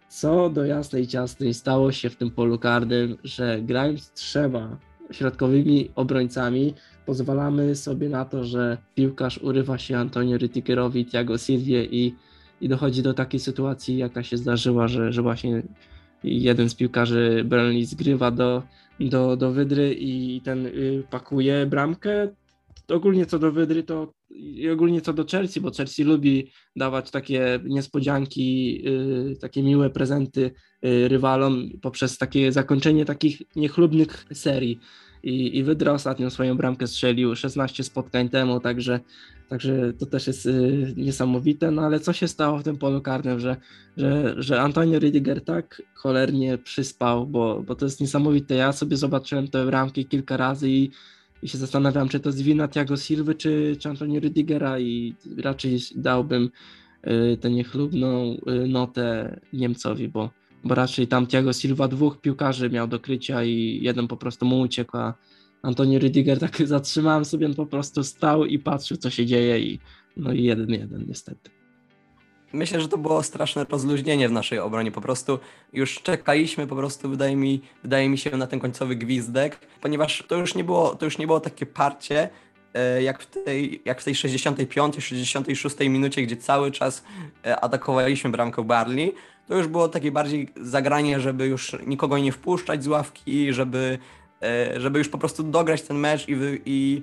co 0.10 0.50
do 0.50 0.66
jasnej 0.66 1.08
ciasnej 1.08 1.54
stało 1.54 1.92
się 1.92 2.10
w 2.10 2.16
tym 2.16 2.32
polu 2.32 2.60
karnym, 2.60 3.18
że 3.24 3.62
grając 3.62 4.12
trzema 4.12 4.78
środkowymi 5.12 5.92
obrońcami, 5.96 6.74
pozwalamy 7.06 7.76
sobie 7.76 8.10
na 8.10 8.26
to, 8.26 8.44
że 8.44 8.78
piłkarz 8.96 9.38
urywa 9.38 9.78
się 9.78 9.98
Antonio 9.98 10.38
Rytikerowi, 10.38 11.06
Thiago 11.06 11.38
Silvie 11.38 11.86
i, 11.86 12.16
i 12.62 12.70
dochodzi 12.70 13.02
do 13.04 13.14
takiej 13.14 13.40
sytuacji, 13.40 13.98
jaka 13.98 14.24
się 14.24 14.38
zdarzyła, 14.38 14.88
że, 14.88 15.14
że 15.14 15.22
właśnie 15.22 15.64
jeden 16.24 16.70
z 16.70 16.76
piłkarzy 16.76 17.44
Burnley 17.46 17.86
zgrywa 17.86 18.32
do, 18.32 18.64
do, 19.00 19.38
do 19.38 19.52
wydry 19.52 19.94
i 19.94 20.42
ten 20.42 20.66
y, 20.66 21.04
pakuje 21.10 21.66
bramkę. 21.66 22.28
Ogólnie 22.92 23.26
co 23.26 23.40
do 23.40 23.52
wydry, 23.52 23.84
to 23.84 24.14
i 24.30 24.70
ogólnie 24.70 25.02
co 25.02 25.14
do 25.14 25.26
Chelsea, 25.26 25.62
bo 25.62 25.72
Chelsea 25.72 26.04
lubi 26.04 26.52
dawać 26.76 27.12
takie 27.12 27.60
niespodzianki, 27.66 28.82
yy, 28.84 29.36
takie 29.42 29.64
miłe 29.64 29.90
prezenty 29.90 30.52
yy, 30.82 31.08
rywalom 31.08 31.70
poprzez 31.82 32.18
takie 32.18 32.52
zakończenie 32.52 33.06
takich 33.06 33.42
niechlubnych 33.56 34.26
serii. 34.34 34.80
I, 35.24 35.58
i 35.58 35.64
Wydra 35.64 35.94
ostatnio 35.94 36.30
swoją 36.30 36.58
bramkę 36.58 36.88
strzelił 36.88 37.36
16 37.36 37.84
spotkań 37.84 38.30
temu, 38.30 38.60
także, 38.60 39.00
także 39.50 39.94
to 39.94 40.06
też 40.06 40.28
jest 40.28 40.46
yy, 40.46 40.94
niesamowite. 40.98 41.72
No 41.72 41.82
ale 41.82 42.00
co 42.00 42.14
się 42.14 42.28
stało 42.28 42.58
w 42.58 42.64
tym 42.64 42.78
polu 42.78 43.02
karnym, 43.02 43.40
że, 43.40 43.56
że, 43.98 44.36
że 44.38 44.62
Antonio 44.62 45.00
Rydiger 45.00 45.46
tak 45.46 45.82
cholernie 45.94 46.58
przyspał, 46.58 47.28
bo, 47.28 47.64
bo 47.64 47.76
to 47.76 47.86
jest 47.86 48.02
niesamowite. 48.02 48.56
Ja 48.56 48.72
sobie 48.72 48.98
zobaczyłem 48.98 49.48
te 49.48 49.66
bramki 49.66 50.06
kilka 50.06 50.38
razy 50.38 50.70
i 50.70 50.92
i 51.44 51.48
się 51.48 51.58
zastanawiam, 51.58 52.10
czy 52.10 52.20
to 52.20 52.30
jest 52.30 52.42
wina 52.42 52.68
Thiago 52.68 52.98
Silva, 52.98 53.34
czy, 53.34 53.76
czy 53.80 53.90
Antonio 53.90 54.22
Rüdigera 54.22 54.82
i 54.82 55.16
raczej 55.38 55.80
dałbym 55.96 56.50
y, 57.34 57.38
tę 57.38 57.50
niechlubną 57.50 58.34
y, 58.34 58.68
notę 58.68 59.40
Niemcowi, 59.54 60.08
bo, 60.08 60.30
bo 60.64 60.76
raczej 60.76 61.08
tam 61.08 61.28
Thiago 61.28 61.54
Silva 61.54 61.88
dwóch 61.88 62.22
piłkarzy 62.22 62.70
miał 62.70 62.88
do 62.88 63.00
krycia 63.00 63.44
i 63.44 63.80
jeden 63.82 64.08
po 64.08 64.18
prostu 64.18 64.46
mu 64.46 64.60
uciekł, 64.60 64.98
a, 64.98 65.14
Antoni 65.62 66.00
Rydiger, 66.00 66.40
tak 66.40 66.58
zatrzymałem 66.68 67.26
sobie, 67.26 67.46
on 67.46 67.56
po 67.56 67.66
prostu 67.66 68.04
stał 68.04 68.46
i 68.46 68.60
patrzył, 68.60 68.98
co 68.98 69.10
się 69.10 69.26
dzieje 69.26 69.60
i 69.60 69.80
no 70.18 70.34
i 70.34 70.44
jeden, 70.44 70.70
jeden 70.70 71.06
niestety. 71.08 71.57
Myślę, 72.54 72.82
że 72.82 72.88
to 72.88 72.98
było 72.98 73.24
straszne 73.24 73.66
rozluźnienie 73.70 74.30
w 74.30 74.32
naszej 74.32 74.60
obronie. 74.60 74.92
Po 74.92 75.02
prostu 75.02 75.40
już 75.74 76.02
czekaliśmy, 76.02 76.68
po 76.68 76.76
prostu 76.76 77.10
wydaje 77.10 77.36
mi, 77.36 77.62
wydaje 77.84 78.10
mi 78.10 78.18
się 78.18 78.38
na 78.38 78.48
ten 78.48 78.60
końcowy 78.60 78.96
gwizdek, 78.96 79.60
ponieważ 79.82 80.24
to 80.28 80.36
już 80.36 80.56
nie 80.56 80.64
było, 80.64 80.96
to 80.96 81.06
już 81.06 81.18
nie 81.18 81.28
było 81.28 81.40
takie 81.40 81.66
parcie, 81.66 82.30
e, 82.74 83.04
jak 83.04 83.22
w 83.22 83.26
tej, 83.26 83.82
jak 83.86 84.02
w 84.02 84.04
tej 84.04 84.16
65, 84.16 85.04
66 85.04 85.80
minucie, 85.80 86.22
gdzie 86.22 86.38
cały 86.38 86.72
czas 86.72 87.04
e, 87.46 87.60
atakowaliśmy 87.60 88.30
bramkę 88.30 88.64
Barley. 88.64 89.14
To 89.48 89.56
już 89.56 89.68
było 89.68 89.88
takie 89.88 90.12
bardziej 90.12 90.50
zagranie, 90.62 91.20
żeby 91.20 91.48
już 91.48 91.76
nikogo 91.88 92.18
nie 92.18 92.32
wpuszczać 92.32 92.84
z 92.84 92.88
ławki, 92.88 93.54
żeby, 93.54 93.98
e, 94.44 94.80
żeby 94.80 95.00
już 95.00 95.10
po 95.10 95.18
prostu 95.18 95.44
dograć 95.44 95.82
ten 95.82 95.98
mecz 95.98 96.30
i, 96.30 96.36
i, 96.66 97.02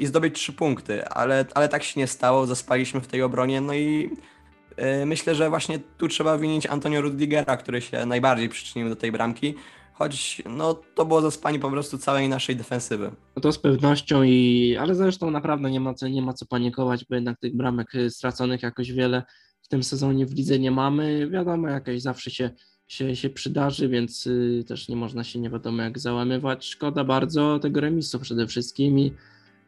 i 0.00 0.06
zdobyć 0.06 0.34
trzy 0.34 0.52
punkty, 0.52 1.08
ale, 1.08 1.44
ale 1.54 1.68
tak 1.68 1.82
się 1.82 2.00
nie 2.00 2.06
stało, 2.06 2.46
zaspaliśmy 2.46 3.00
w 3.00 3.06
tej 3.06 3.22
obronie, 3.22 3.60
no 3.60 3.74
i 3.74 4.10
myślę, 5.06 5.34
że 5.34 5.50
właśnie 5.50 5.78
tu 5.98 6.08
trzeba 6.08 6.38
winić 6.38 6.66
Antonio 6.66 7.00
Rudigera, 7.00 7.56
który 7.56 7.80
się 7.80 8.06
najbardziej 8.06 8.48
przyczynił 8.48 8.88
do 8.88 8.96
tej 8.96 9.12
bramki, 9.12 9.54
choć 9.94 10.42
no, 10.50 10.74
to 10.94 11.06
było 11.06 11.20
zaspanie 11.20 11.58
po 11.58 11.70
prostu 11.70 11.98
całej 11.98 12.28
naszej 12.28 12.56
defensywy. 12.56 13.10
No 13.36 13.42
to 13.42 13.52
z 13.52 13.58
pewnością, 13.58 14.22
i 14.22 14.76
ale 14.80 14.94
zresztą 14.94 15.30
naprawdę 15.30 15.70
nie 15.70 15.80
ma, 15.80 15.94
co, 15.94 16.08
nie 16.08 16.22
ma 16.22 16.32
co 16.32 16.46
panikować, 16.46 17.04
bo 17.04 17.14
jednak 17.14 17.38
tych 17.40 17.56
bramek 17.56 17.94
y, 17.94 18.10
straconych 18.10 18.62
jakoś 18.62 18.92
wiele 18.92 19.22
w 19.62 19.68
tym 19.68 19.82
sezonie 19.82 20.26
w 20.26 20.34
lidze 20.34 20.58
nie 20.58 20.70
mamy. 20.70 21.30
Wiadomo, 21.30 21.68
jakaś 21.68 22.00
zawsze 22.00 22.30
się, 22.30 22.50
się, 22.86 23.16
się 23.16 23.30
przydarzy, 23.30 23.88
więc 23.88 24.26
y, 24.26 24.64
też 24.68 24.88
nie 24.88 24.96
można 24.96 25.24
się 25.24 25.38
nie 25.38 25.50
wiadomo 25.50 25.82
jak 25.82 25.98
załamywać. 25.98 26.66
Szkoda 26.66 27.04
bardzo 27.04 27.58
tego 27.58 27.80
remisu 27.80 28.18
przede 28.18 28.46
wszystkim 28.46 28.98
i, 28.98 29.12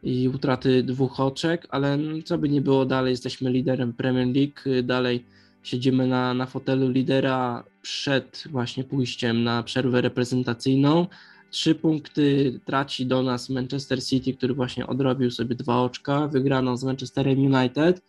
i 0.02 0.28
utraty 0.28 0.82
dwóch 0.82 1.20
oczek, 1.20 1.66
ale 1.70 1.98
co 2.24 2.38
by 2.38 2.48
nie 2.48 2.60
było 2.60 2.86
dalej, 2.86 3.10
jesteśmy 3.10 3.50
liderem 3.50 3.92
Premier 3.92 4.26
League, 4.26 4.60
y, 4.78 4.82
dalej 4.82 5.24
siedzimy 5.62 6.06
na, 6.06 6.34
na 6.34 6.46
fotelu 6.46 6.90
lidera 6.90 7.64
przed 7.82 8.44
właśnie 8.50 8.84
pójściem 8.84 9.44
na 9.44 9.62
przerwę 9.62 10.00
reprezentacyjną. 10.00 11.06
Trzy 11.50 11.74
punkty 11.74 12.60
traci 12.64 13.06
do 13.06 13.22
nas 13.22 13.50
Manchester 13.50 14.04
City, 14.04 14.34
który 14.34 14.54
właśnie 14.54 14.86
odrobił 14.86 15.30
sobie 15.30 15.54
dwa 15.54 15.80
oczka, 15.80 16.28
wygraną 16.28 16.76
z 16.76 16.84
Manchesterem 16.84 17.38
United. 17.38 18.02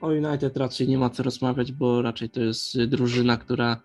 O 0.00 0.06
United 0.08 0.56
raczej 0.56 0.88
nie 0.88 0.98
ma 0.98 1.10
co 1.10 1.22
rozmawiać, 1.22 1.72
bo 1.72 2.02
raczej 2.02 2.30
to 2.30 2.40
jest 2.40 2.84
drużyna, 2.84 3.36
która, 3.36 3.82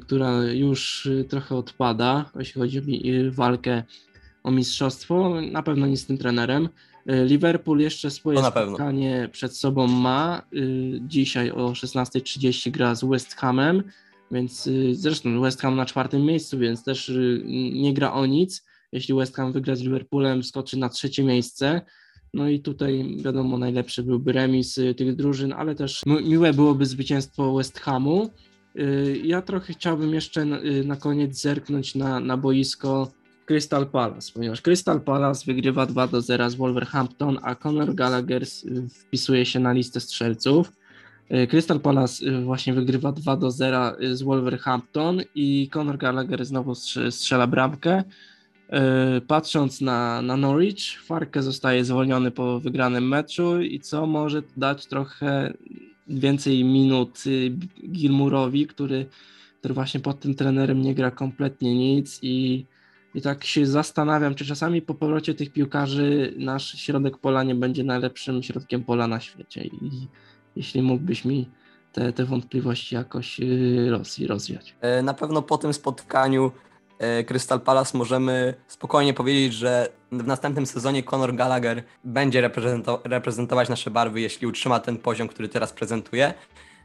która 0.00 0.44
już 0.44 1.08
trochę 1.28 1.56
odpada, 1.56 2.30
jeśli 2.38 2.60
chodzi 2.60 2.78
o 2.78 2.82
walkę 3.30 3.82
o 4.42 4.50
mistrzostwo. 4.50 5.40
Na 5.40 5.62
pewno 5.62 5.86
nie 5.86 5.96
z 5.96 6.06
tym 6.06 6.18
trenerem. 6.18 6.68
E, 7.06 7.24
Liverpool 7.24 7.78
jeszcze 7.78 8.10
swoje 8.10 8.38
spotkanie 8.44 9.28
przed 9.32 9.56
sobą 9.56 9.86
ma. 9.86 10.42
E, 10.52 10.58
dzisiaj 11.00 11.50
o 11.50 11.72
16.30 11.72 12.70
gra 12.70 12.94
z 12.94 13.04
West 13.04 13.34
Hamem, 13.34 13.82
więc 14.30 14.66
e, 14.66 14.94
zresztą 14.94 15.40
West 15.40 15.60
Ham 15.60 15.76
na 15.76 15.86
czwartym 15.86 16.24
miejscu, 16.24 16.58
więc 16.58 16.84
też 16.84 17.12
nie 17.72 17.94
gra 17.94 18.12
o 18.12 18.26
nic. 18.26 18.64
Jeśli 18.92 19.14
West 19.14 19.36
Ham 19.36 19.52
wygra 19.52 19.76
z 19.76 19.80
Liverpoolem, 19.80 20.42
skoczy 20.42 20.78
na 20.78 20.88
trzecie 20.88 21.24
miejsce. 21.24 21.80
No 22.34 22.48
i 22.48 22.60
tutaj 22.60 23.16
wiadomo, 23.18 23.58
najlepszy 23.58 24.02
byłby 24.02 24.32
remis 24.32 24.80
tych 24.96 25.16
drużyn, 25.16 25.52
ale 25.52 25.74
też 25.74 26.02
miłe 26.06 26.52
byłoby 26.52 26.86
zwycięstwo 26.86 27.54
West 27.54 27.80
Hamu. 27.80 28.30
Ja 29.24 29.42
trochę 29.42 29.72
chciałbym 29.72 30.14
jeszcze 30.14 30.44
na, 30.44 30.58
na 30.84 30.96
koniec 30.96 31.40
zerknąć 31.40 31.94
na, 31.94 32.20
na 32.20 32.36
boisko 32.36 33.12
Crystal 33.50 33.86
Palace, 33.86 34.32
ponieważ 34.34 34.60
Crystal 34.60 35.00
Palace 35.00 35.44
wygrywa 35.46 35.86
2 35.86 36.06
do 36.06 36.20
0 36.20 36.50
z 36.50 36.54
Wolverhampton, 36.54 37.38
a 37.42 37.54
Conor 37.54 37.94
Gallagher 37.94 38.46
wpisuje 38.90 39.46
się 39.46 39.60
na 39.60 39.72
listę 39.72 40.00
strzelców. 40.00 40.72
Y, 41.30 41.46
Crystal 41.46 41.80
Palace 41.80 42.26
y, 42.26 42.44
właśnie 42.44 42.74
wygrywa 42.74 43.12
2 43.12 43.36
do 43.36 43.50
0 43.50 44.00
y, 44.00 44.16
z 44.16 44.22
Wolverhampton 44.22 45.20
i 45.34 45.68
Conor 45.72 45.98
Gallagher 45.98 46.44
znowu 46.44 46.74
strzela 47.10 47.46
bramkę. 47.46 48.04
Patrząc 49.26 49.80
na, 49.80 50.22
na 50.22 50.36
Norwich, 50.36 51.02
Farke 51.04 51.42
zostaje 51.42 51.84
zwolniony 51.84 52.30
po 52.30 52.60
wygranym 52.60 53.08
meczu 53.08 53.60
i 53.60 53.80
co 53.80 54.06
może 54.06 54.42
dać 54.56 54.86
trochę 54.86 55.52
więcej 56.08 56.64
minut 56.64 57.18
Gilmurowi, 57.92 58.66
który, 58.66 59.06
który 59.58 59.74
właśnie 59.74 60.00
pod 60.00 60.20
tym 60.20 60.34
trenerem 60.34 60.82
nie 60.82 60.94
gra 60.94 61.10
kompletnie 61.10 61.74
nic 61.74 62.18
i 62.22 62.64
i 63.14 63.22
tak 63.22 63.44
się 63.44 63.66
zastanawiam, 63.66 64.34
czy 64.34 64.46
czasami 64.46 64.82
po 64.82 64.94
powrocie 64.94 65.34
tych 65.34 65.52
piłkarzy 65.52 66.34
nasz 66.38 66.72
środek 66.72 67.18
pola 67.18 67.42
nie 67.42 67.54
będzie 67.54 67.84
najlepszym 67.84 68.42
środkiem 68.42 68.84
pola 68.84 69.06
na 69.06 69.20
świecie. 69.20 69.64
I 69.64 70.08
jeśli 70.56 70.82
mógłbyś 70.82 71.24
mi 71.24 71.48
te, 71.92 72.12
te 72.12 72.24
wątpliwości 72.24 72.94
jakoś 72.94 73.40
y, 73.40 73.86
roz, 73.90 74.18
rozwiać. 74.18 74.76
E, 74.80 75.02
na 75.02 75.14
pewno 75.14 75.42
po 75.42 75.58
tym 75.58 75.72
spotkaniu 75.72 76.52
e, 76.98 77.24
Crystal 77.24 77.60
Palace 77.60 77.98
możemy 77.98 78.54
spokojnie 78.68 79.14
powiedzieć, 79.14 79.54
że 79.54 79.88
w 80.12 80.26
następnym 80.26 80.66
sezonie 80.66 81.02
Conor 81.02 81.34
Gallagher 81.34 81.82
będzie 82.04 82.50
reprezentować 83.04 83.68
nasze 83.68 83.90
barwy, 83.90 84.20
jeśli 84.20 84.46
utrzyma 84.46 84.80
ten 84.80 84.98
poziom, 84.98 85.28
który 85.28 85.48
teraz 85.48 85.72
prezentuje, 85.72 86.34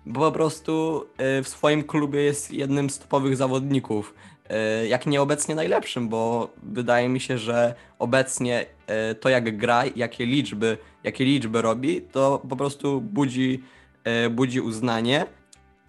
bo 0.05 0.19
po 0.19 0.31
prostu 0.31 1.05
e, 1.17 1.43
w 1.43 1.47
swoim 1.47 1.83
klubie 1.83 2.21
jest 2.21 2.51
jednym 2.51 2.89
z 2.89 2.99
topowych 2.99 3.38
zawodników. 3.38 4.13
E, 4.49 4.88
jak 4.88 5.05
nie 5.05 5.21
obecnie 5.21 5.55
najlepszym, 5.55 6.10
bo 6.10 6.49
wydaje 6.63 7.10
mi 7.10 7.19
się, 7.19 7.38
że 7.38 7.75
obecnie 7.99 8.65
e, 8.88 9.15
to 9.15 9.29
jak 9.29 9.58
gra, 9.58 9.84
jakie 9.95 10.25
liczby, 10.25 10.77
jakie 11.03 11.25
liczby 11.25 11.62
robi, 11.62 12.01
to 12.01 12.41
po 12.49 12.55
prostu 12.55 13.01
budzi, 13.01 13.63
e, 14.03 14.29
budzi 14.29 14.62
uznanie. 14.62 15.25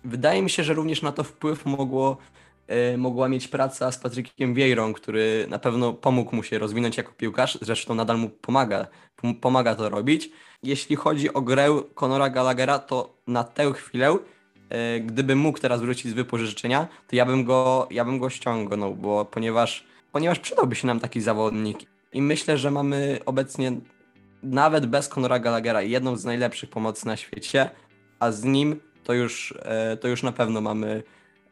Wydaje 0.04 0.42
mi 0.42 0.50
się, 0.50 0.64
że 0.64 0.74
również 0.74 1.02
na 1.02 1.12
to 1.12 1.24
wpływ 1.24 1.66
mogło, 1.66 2.16
mogła 2.98 3.28
mieć 3.28 3.48
praca 3.48 3.92
z 3.92 3.98
Patrykiem 3.98 4.54
Vieirą, 4.54 4.92
który 4.92 5.46
na 5.48 5.58
pewno 5.58 5.92
pomógł 5.92 6.36
mu 6.36 6.42
się 6.42 6.58
rozwinąć 6.58 6.96
jako 6.96 7.12
piłkarz, 7.12 7.58
zresztą 7.62 7.94
nadal 7.94 8.18
mu 8.18 8.28
pomaga, 8.28 8.86
pomaga 9.40 9.74
to 9.74 9.88
robić. 9.88 10.30
Jeśli 10.62 10.96
chodzi 10.96 11.34
o 11.34 11.40
grę 11.40 11.68
Conora 11.94 12.30
Gallaghera, 12.30 12.78
to 12.78 13.16
na 13.26 13.44
tę 13.44 13.72
chwilę 13.72 14.18
gdybym 15.00 15.38
mógł 15.38 15.58
teraz 15.58 15.80
wrócić 15.80 16.10
z 16.10 16.14
wypożyczenia, 16.14 16.88
to 17.08 17.16
ja 17.16 17.26
bym 17.26 17.44
go, 17.44 17.88
ja 17.90 18.04
bym 18.04 18.18
go 18.18 18.30
ściągnął, 18.30 18.94
bo 18.94 19.24
ponieważ, 19.24 19.84
ponieważ 20.12 20.38
przydałby 20.38 20.74
się 20.74 20.86
nam 20.86 21.00
taki 21.00 21.20
zawodnik. 21.20 21.78
I 22.12 22.22
myślę, 22.22 22.58
że 22.58 22.70
mamy 22.70 23.18
obecnie 23.26 23.72
nawet 24.42 24.86
bez 24.86 25.08
Conora 25.08 25.38
Gallaghera 25.38 25.82
jedną 25.82 26.16
z 26.16 26.24
najlepszych 26.24 26.70
pomocy 26.70 27.06
na 27.06 27.16
świecie, 27.16 27.70
a 28.20 28.32
z 28.32 28.44
nim 28.44 28.80
to 29.04 29.12
już, 29.12 29.54
e, 29.62 29.96
to 29.96 30.08
już 30.08 30.22
na 30.22 30.32
pewno 30.32 30.60
mamy 30.60 31.02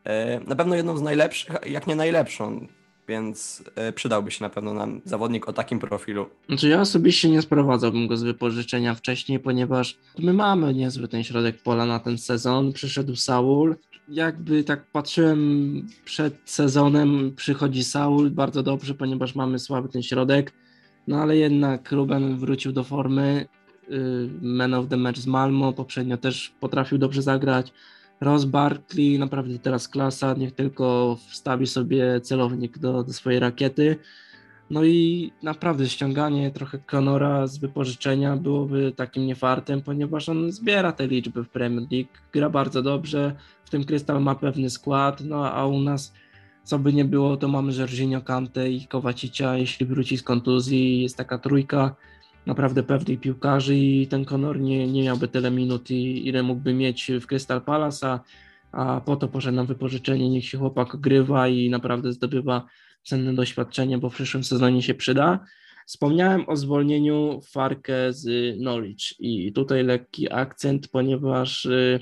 e, 0.05 0.41
na 0.41 0.57
pewno 0.57 0.77
jedną 0.77 0.97
z 0.97 1.03
najlepszych, 1.03 1.55
jak 1.67 1.87
nie 1.87 1.97
najlepszą 1.97 2.67
więc 3.09 3.65
e, 3.75 3.93
przydałby 3.93 4.31
się 4.31 4.45
na 4.45 4.51
pewno 4.51 4.75
nam 4.75 5.01
zawodnik 5.05 5.49
o 5.49 5.53
takim 5.53 5.79
profilu. 5.79 6.27
Znaczy 6.49 6.69
ja 6.69 6.81
osobiście 6.81 7.31
nie 7.31 7.43
sprowadzałbym 7.43 8.09
go 8.09 8.17
z 8.17 8.23
wypożyczenia 8.23 8.95
wcześniej, 8.95 9.41
ponieważ 9.41 9.99
my 10.19 10.33
mamy 10.33 10.75
niezły 10.75 11.09
ten 11.09 11.25
środek 11.25 11.63
pola 11.63 11.87
na 11.87 11.99
ten 11.99 12.19
sezon. 12.19 12.73
Przyszedł 12.73 13.17
Saul. 13.17 13.77
Jakby 14.09 14.65
tak 14.65 14.87
patrzyłem 14.87 15.87
przed 16.05 16.35
sezonem, 16.45 17.33
przychodzi 17.37 17.85
Saul 17.85 18.31
bardzo 18.31 18.63
dobrze, 18.63 18.95
ponieważ 18.95 19.35
mamy 19.35 19.59
słaby 19.59 19.89
ten 19.89 20.03
środek. 20.03 20.53
No 21.07 21.23
ale 21.23 21.37
jednak 21.37 21.93
Ruben 21.93 22.37
wrócił 22.37 22.73
do 22.73 22.85
formy. 22.85 23.47
Y, 23.91 24.29
Man 24.43 24.75
of 24.75 24.89
the 24.89 24.97
Match 24.97 25.19
z 25.19 25.27
Malmo, 25.27 25.73
poprzednio 25.73 26.17
też 26.17 26.53
potrafił 26.61 26.99
dobrze 26.99 27.23
zagrać. 27.23 27.73
Ross 28.21 28.45
Barkley, 28.45 29.19
naprawdę 29.19 29.59
teraz 29.59 29.89
klasa, 29.89 30.35
niech 30.35 30.53
tylko 30.53 31.17
wstawi 31.29 31.67
sobie 31.67 32.21
celownik 32.21 32.79
do, 32.79 33.03
do 33.05 33.13
swojej 33.13 33.41
rakiety. 33.41 33.97
No 34.71 34.85
i 34.85 35.33
naprawdę 35.43 35.89
ściąganie 35.89 36.51
trochę 36.51 36.79
Conora 36.79 37.47
z 37.47 37.59
wypożyczenia 37.59 38.37
byłoby 38.37 38.93
takim 38.93 39.27
niefartem, 39.27 39.83
ponieważ 39.83 40.29
on 40.29 40.53
zbiera 40.53 40.93
te 40.93 41.07
liczby 41.07 41.45
w 41.45 41.49
Premier 41.49 41.87
League, 41.93 42.11
gra 42.33 42.51
bardzo 42.51 42.83
dobrze, 42.83 43.37
w 43.65 43.71
tym 43.71 43.85
Krystal 43.85 44.23
ma 44.23 44.35
pewny 44.35 44.71
skład, 44.71 45.21
no 45.21 45.53
a 45.53 45.67
u 45.67 45.81
nas 45.81 46.13
co 46.65 46.79
by 46.79 46.93
nie 46.93 47.05
było, 47.05 47.37
to 47.37 47.49
mamy 47.49 47.73
Jorginho, 47.73 48.21
Kante 48.21 48.71
i 48.71 48.87
Kowacicia, 48.87 49.57
jeśli 49.57 49.87
wróci 49.87 50.19
z 50.19 50.23
kontuzji, 50.23 51.03
jest 51.03 51.17
taka 51.17 51.39
trójka, 51.39 51.97
naprawdę 52.47 52.83
pewnych 52.83 53.21
piłkarzy 53.21 53.77
i 53.77 54.07
ten 54.07 54.25
Conor 54.25 54.61
nie, 54.61 54.87
nie 54.87 55.03
miałby 55.03 55.29
tyle 55.29 55.51
minut, 55.51 55.91
i, 55.91 56.29
ile 56.29 56.43
mógłby 56.43 56.75
mieć 56.75 57.11
w 57.21 57.27
Crystal 57.27 57.63
Palace, 57.63 58.07
a, 58.07 58.21
a 58.73 59.01
po 59.01 59.17
to 59.17 59.29
poszedł 59.29 59.57
na 59.57 59.65
wypożyczenie, 59.65 60.31
niech 60.31 60.45
się 60.45 60.59
chłopak 60.59 60.97
grywa 60.97 61.49
i 61.49 61.71
naprawdę 61.71 62.13
zdobywa 62.13 62.67
cenne 63.03 63.35
doświadczenie, 63.35 63.99
bo 63.99 64.11
w 64.11 64.15
przyszłym 64.15 64.45
sezonie 64.45 64.83
się 64.83 64.95
przyda. 64.95 65.45
Wspomniałem 65.87 66.49
o 66.49 66.57
zwolnieniu 66.57 67.41
Farkę 67.51 68.13
z 68.13 68.57
Norwich 68.61 69.21
i 69.21 69.53
tutaj 69.53 69.85
lekki 69.85 70.33
akcent, 70.33 70.89
ponieważ 70.89 71.67
y, 71.67 72.01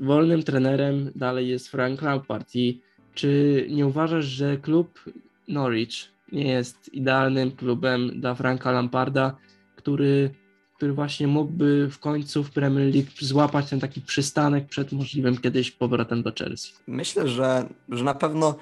wolnym 0.00 0.42
trenerem 0.42 1.12
dalej 1.16 1.48
jest 1.48 1.68
Frank 1.68 2.02
Lampard 2.02 2.56
i 2.56 2.80
czy 3.14 3.66
nie 3.70 3.86
uważasz, 3.86 4.24
że 4.24 4.56
klub 4.56 5.04
Norwich 5.48 6.12
nie 6.32 6.48
jest 6.48 6.94
idealnym 6.94 7.50
klubem 7.50 8.20
dla 8.20 8.34
Franka 8.34 8.70
Lamparda, 8.70 9.36
który, 9.76 10.30
który 10.76 10.92
właśnie 10.92 11.26
mógłby 11.26 11.88
w 11.90 11.98
końcu 11.98 12.44
w 12.44 12.50
Premier 12.50 12.94
League 12.94 13.10
złapać 13.20 13.70
ten 13.70 13.80
taki 13.80 14.00
przystanek 14.00 14.66
przed 14.66 14.92
możliwym 14.92 15.36
kiedyś 15.36 15.70
powrotem 15.70 16.22
do 16.22 16.32
Chelsea. 16.38 16.72
Myślę, 16.86 17.28
że, 17.28 17.68
że 17.88 18.04
na 18.04 18.14
pewno 18.14 18.54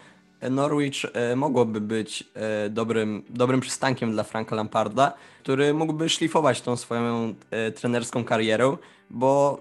Norwich 0.51 1.05
e, 1.13 1.37
mogłoby 1.37 1.81
być 1.81 2.25
e, 2.35 2.71
dobrym, 2.71 3.23
dobrym 3.31 3.61
przystankiem 3.61 4.13
dla 4.13 4.23
Franka 4.23 4.57
Lamparda, 4.57 5.13
który 5.43 5.75
mógłby 5.75 6.09
szlifować 6.09 6.61
tą 6.61 6.77
swoją 6.77 7.35
e, 7.51 7.73
trenerską 7.73 8.25
karierę, 8.25 8.77
bo 9.11 9.61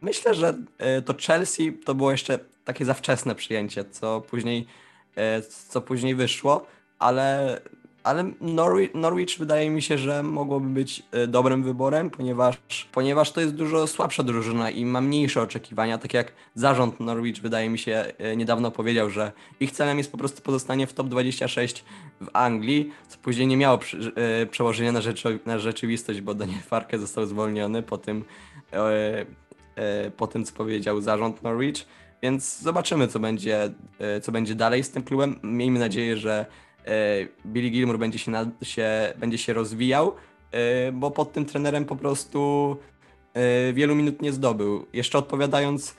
myślę, 0.00 0.34
że 0.34 0.54
to 1.04 1.14
Chelsea 1.26 1.72
to 1.72 1.94
było 1.94 2.10
jeszcze 2.10 2.38
takie 2.64 2.84
za 2.84 2.94
wczesne 2.94 3.34
przyjęcie, 3.34 3.84
co 3.84 4.20
później, 4.20 4.66
co 5.68 5.80
później 5.80 6.14
wyszło, 6.14 6.66
ale 7.00 7.60
ale 8.02 8.30
Norwich, 8.40 8.94
Norwich, 8.94 9.38
wydaje 9.38 9.70
mi 9.70 9.82
się, 9.82 9.98
że 9.98 10.22
mogłoby 10.22 10.68
być 10.68 11.02
e, 11.12 11.26
dobrym 11.26 11.62
wyborem, 11.62 12.10
ponieważ, 12.10 12.56
ponieważ 12.92 13.32
to 13.32 13.40
jest 13.40 13.54
dużo 13.54 13.86
słabsza 13.86 14.22
drużyna 14.22 14.70
i 14.70 14.84
ma 14.84 15.00
mniejsze 15.00 15.42
oczekiwania. 15.42 15.98
Tak 15.98 16.14
jak 16.14 16.32
zarząd 16.54 17.00
Norwich, 17.00 17.36
wydaje 17.36 17.70
mi 17.70 17.78
się, 17.78 18.04
e, 18.18 18.36
niedawno 18.36 18.70
powiedział, 18.70 19.10
że 19.10 19.32
ich 19.60 19.72
celem 19.72 19.98
jest 19.98 20.12
po 20.12 20.18
prostu 20.18 20.42
pozostanie 20.42 20.86
w 20.86 20.92
top 20.92 21.08
26 21.08 21.84
w 22.20 22.28
Anglii, 22.32 22.92
co 23.08 23.18
później 23.18 23.46
nie 23.46 23.56
miało 23.56 23.78
e, 24.16 24.46
przełożenia 24.46 24.92
na, 24.92 25.00
rzeczy, 25.00 25.38
na 25.46 25.58
rzeczywistość, 25.58 26.20
bo 26.20 26.34
Daniel 26.34 26.60
Farke 26.60 26.98
został 26.98 27.26
zwolniony 27.26 27.82
po 27.82 27.98
tym, 27.98 28.24
po 30.16 30.26
tym, 30.26 30.44
co 30.44 30.54
powiedział 30.54 31.00
zarząd 31.00 31.42
Norwich. 31.42 31.86
Więc 32.22 32.60
zobaczymy, 32.60 33.08
co 33.08 33.18
będzie, 33.18 33.70
co 34.22 34.32
będzie 34.32 34.54
dalej 34.54 34.84
z 34.84 34.90
tym 34.90 35.02
klubem. 35.02 35.40
Miejmy 35.42 35.78
nadzieję, 35.78 36.16
że 36.16 36.46
Billy 37.46 37.70
Gilmour 37.70 37.98
będzie 37.98 38.18
się, 38.18 38.32
się, 38.62 39.12
będzie 39.18 39.38
się 39.38 39.52
rozwijał, 39.52 40.12
e, 40.52 40.92
bo 40.92 41.10
pod 41.10 41.32
tym 41.32 41.44
trenerem 41.44 41.84
po 41.84 41.96
prostu 41.96 42.76
e, 43.34 43.72
wielu 43.72 43.94
minut 43.94 44.22
nie 44.22 44.32
zdobył. 44.32 44.86
Jeszcze 44.92 45.18
odpowiadając 45.18 45.96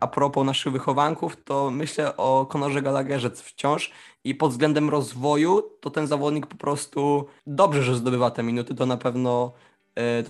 a 0.00 0.06
propos 0.06 0.46
naszych 0.46 0.72
wychowanków, 0.72 1.36
to 1.44 1.70
myślę 1.70 2.16
o 2.16 2.46
Konorze 2.46 2.82
Gallagherze 2.82 3.30
wciąż 3.30 3.92
i 4.24 4.34
pod 4.34 4.50
względem 4.50 4.90
rozwoju 4.90 5.62
to 5.80 5.90
ten 5.90 6.06
zawodnik 6.06 6.46
po 6.46 6.56
prostu 6.56 7.26
dobrze, 7.46 7.82
że 7.82 7.94
zdobywa 7.94 8.30
te 8.30 8.42
minuty, 8.42 8.74
to 8.74 8.86
na 8.86 8.96
pewno 8.96 9.52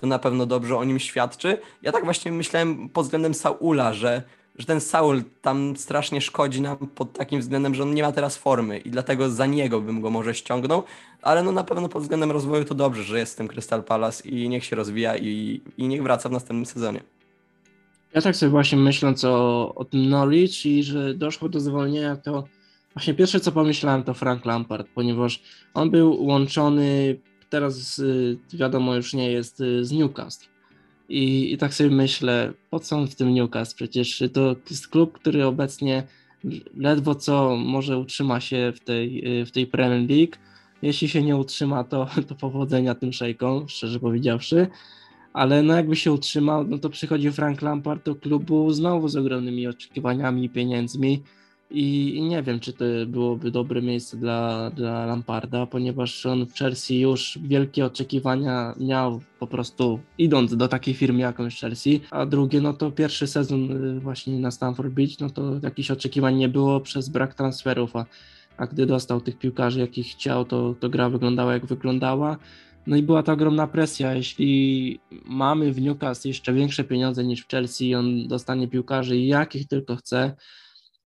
to 0.01 0.07
na 0.07 0.19
pewno 0.19 0.45
dobrze 0.45 0.77
o 0.77 0.83
nim 0.83 0.99
świadczy. 0.99 1.57
Ja 1.81 1.91
tak 1.91 2.03
właśnie 2.03 2.31
myślałem 2.31 2.89
pod 2.89 3.05
względem 3.05 3.33
Saula, 3.33 3.93
że 3.93 4.23
że 4.55 4.65
ten 4.65 4.81
Saul 4.81 5.23
tam 5.41 5.77
strasznie 5.77 6.21
szkodzi 6.21 6.61
nam 6.61 6.77
pod 6.77 7.13
takim 7.13 7.39
względem, 7.39 7.75
że 7.75 7.83
on 7.83 7.93
nie 7.93 8.03
ma 8.03 8.11
teraz 8.11 8.37
formy 8.37 8.79
i 8.79 8.89
dlatego 8.89 9.29
za 9.29 9.45
niego 9.45 9.81
bym 9.81 10.01
go 10.01 10.09
może 10.09 10.35
ściągnął, 10.35 10.83
ale 11.21 11.43
no 11.43 11.51
na 11.51 11.63
pewno 11.63 11.89
pod 11.89 12.01
względem 12.01 12.31
rozwoju 12.31 12.65
to 12.65 12.75
dobrze, 12.75 13.03
że 13.03 13.19
jest 13.19 13.33
w 13.33 13.37
tym 13.37 13.47
Crystal 13.47 13.83
Palace 13.83 14.29
i 14.29 14.49
niech 14.49 14.65
się 14.65 14.75
rozwija 14.75 15.17
i, 15.17 15.61
i 15.77 15.87
niech 15.87 16.03
wraca 16.03 16.29
w 16.29 16.31
następnym 16.31 16.65
sezonie. 16.65 17.03
Ja 18.13 18.21
tak 18.21 18.35
sobie 18.35 18.49
właśnie 18.49 18.77
myśląc 18.77 19.25
o, 19.25 19.75
o 19.75 19.85
tym 19.85 20.09
Norwich 20.09 20.65
i 20.65 20.83
że 20.83 21.13
doszło 21.13 21.49
do 21.49 21.59
zwolnienia, 21.59 22.15
to 22.15 22.47
właśnie 22.93 23.13
pierwsze 23.13 23.39
co 23.39 23.51
pomyślałem 23.51 24.03
to 24.03 24.13
Frank 24.13 24.45
Lampard, 24.45 24.87
ponieważ 24.95 25.41
on 25.73 25.89
był 25.89 26.25
łączony, 26.25 27.19
teraz 27.49 28.01
wiadomo 28.53 28.95
już 28.95 29.13
nie 29.13 29.31
jest 29.31 29.57
z 29.81 29.91
Newcastle 29.91 30.52
i, 31.13 31.53
I 31.53 31.57
tak 31.57 31.73
sobie 31.73 31.89
myślę, 31.89 32.53
po 32.69 32.79
co 32.79 32.97
on 32.97 33.07
w 33.07 33.15
tym 33.15 33.33
Newcastle? 33.33 33.75
Przecież 33.75 34.23
to 34.33 34.55
jest 34.69 34.87
klub, 34.87 35.13
który 35.19 35.45
obecnie 35.45 36.03
ledwo 36.77 37.15
co 37.15 37.55
może 37.55 37.97
utrzyma 37.97 38.39
się 38.39 38.73
w 38.75 38.79
tej, 38.79 39.23
w 39.45 39.51
tej 39.51 39.67
Premier 39.67 40.09
League. 40.09 40.35
Jeśli 40.81 41.09
się 41.09 41.23
nie 41.23 41.35
utrzyma, 41.35 41.83
to, 41.83 42.07
to 42.27 42.35
powodzenia 42.35 42.95
tym 42.95 43.13
szejkom, 43.13 43.69
szczerze 43.69 43.99
powiedziawszy. 43.99 44.67
Ale 45.33 45.63
no 45.63 45.75
jakby 45.75 45.95
się 45.95 46.11
utrzymał, 46.11 46.63
no 46.63 46.77
to 46.77 46.89
przychodzi 46.89 47.31
Frank 47.31 47.61
Lampard 47.61 48.05
do 48.05 48.15
klubu 48.15 48.71
znowu 48.71 49.07
z 49.07 49.15
ogromnymi 49.15 49.67
oczekiwaniami 49.67 50.43
i 50.43 50.49
pieniędzmi 50.49 51.23
i 51.73 52.21
nie 52.21 52.43
wiem, 52.43 52.59
czy 52.59 52.73
to 52.73 52.85
byłoby 53.07 53.51
dobre 53.51 53.81
miejsce 53.81 54.17
dla, 54.17 54.69
dla 54.69 55.05
Lamparda, 55.05 55.65
ponieważ 55.65 56.25
on 56.25 56.45
w 56.45 56.53
Chelsea 56.53 56.99
już 56.99 57.39
wielkie 57.43 57.85
oczekiwania 57.85 58.75
miał 58.79 59.21
po 59.39 59.47
prostu 59.47 59.99
idąc 60.17 60.57
do 60.57 60.67
takiej 60.67 60.93
firmy 60.93 61.19
jakąś 61.19 61.59
Chelsea, 61.59 62.01
a 62.11 62.25
drugie, 62.25 62.61
no 62.61 62.73
to 62.73 62.91
pierwszy 62.91 63.27
sezon 63.27 63.85
y, 63.97 63.99
właśnie 63.99 64.39
na 64.39 64.51
Stamford 64.51 64.89
Bridge, 64.89 65.19
no 65.19 65.29
to 65.29 65.59
jakichś 65.63 65.91
oczekiwań 65.91 66.35
nie 66.35 66.49
było 66.49 66.79
przez 66.79 67.09
brak 67.09 67.33
transferów, 67.33 67.95
a, 67.95 68.05
a 68.57 68.67
gdy 68.67 68.85
dostał 68.85 69.21
tych 69.21 69.37
piłkarzy, 69.37 69.79
jakich 69.79 70.07
chciał, 70.07 70.45
to, 70.45 70.75
to 70.79 70.89
gra 70.89 71.09
wyglądała 71.09 71.53
jak 71.53 71.65
wyglądała. 71.65 72.37
No 72.87 72.95
i 72.95 73.03
była 73.03 73.23
ta 73.23 73.33
ogromna 73.33 73.67
presja. 73.67 74.13
Jeśli 74.13 74.99
mamy 75.25 75.71
w 75.71 75.81
Newcastle 75.81 76.27
jeszcze 76.27 76.53
większe 76.53 76.83
pieniądze 76.83 77.23
niż 77.23 77.41
w 77.41 77.47
Chelsea, 77.47 77.95
on 77.95 78.27
dostanie 78.27 78.67
piłkarzy 78.67 79.17
jakich 79.17 79.67
tylko 79.67 79.95
chce, 79.95 80.35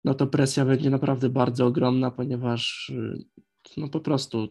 no 0.06 0.14
to 0.14 0.26
presja 0.26 0.64
będzie 0.64 0.90
naprawdę 0.90 1.28
bardzo 1.28 1.66
ogromna, 1.66 2.10
ponieważ 2.10 2.88
y, 2.88 3.24
no 3.76 3.88
po 3.88 4.00
prostu 4.00 4.48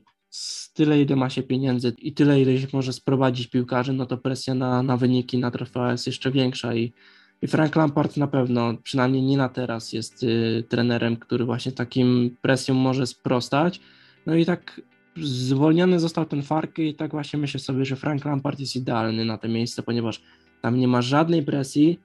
tyle, 0.74 1.02
ile 1.02 1.16
ma 1.16 1.30
się 1.30 1.44
pieniędzy 1.44 1.94
i 1.98 2.14
tyle, 2.14 2.42
ile 2.42 2.58
się 2.58 2.68
może 2.74 2.94
sprowadzić 2.94 3.48
piłkarzy, 3.48 3.94
no 3.94 4.06
to 4.06 4.18
presja 4.18 4.56
na, 4.56 4.84
na 4.84 4.98
wyniki, 4.98 5.38
na 5.38 5.52
trofea 5.52 5.92
jest 5.92 6.08
jeszcze 6.08 6.32
większa 6.32 6.76
i, 6.76 6.94
i 7.42 7.48
Frank 7.48 7.76
Lampard 7.76 8.18
na 8.18 8.28
pewno, 8.28 8.74
przynajmniej 8.84 9.22
nie 9.22 9.38
na 9.38 9.50
teraz, 9.50 9.94
jest 9.94 10.24
y, 10.24 10.64
trenerem, 10.70 11.18
który 11.18 11.46
właśnie 11.46 11.72
takim 11.72 12.38
presjom 12.42 12.78
może 12.78 13.08
sprostać. 13.08 13.80
No 14.26 14.36
i 14.36 14.46
tak 14.46 14.82
zwolniony 15.22 16.00
został 16.00 16.26
ten 16.26 16.44
Farky 16.44 16.88
i 16.88 16.96
tak 16.96 17.12
właśnie 17.12 17.40
myślę 17.40 17.60
sobie, 17.60 17.86
że 17.86 17.96
Frank 17.96 18.26
Lampard 18.26 18.60
jest 18.60 18.76
idealny 18.76 19.26
na 19.26 19.38
to 19.38 19.48
miejsce, 19.48 19.84
ponieważ 19.84 20.22
tam 20.62 20.80
nie 20.80 20.88
ma 20.88 21.02
żadnej 21.02 21.44
presji, 21.44 22.00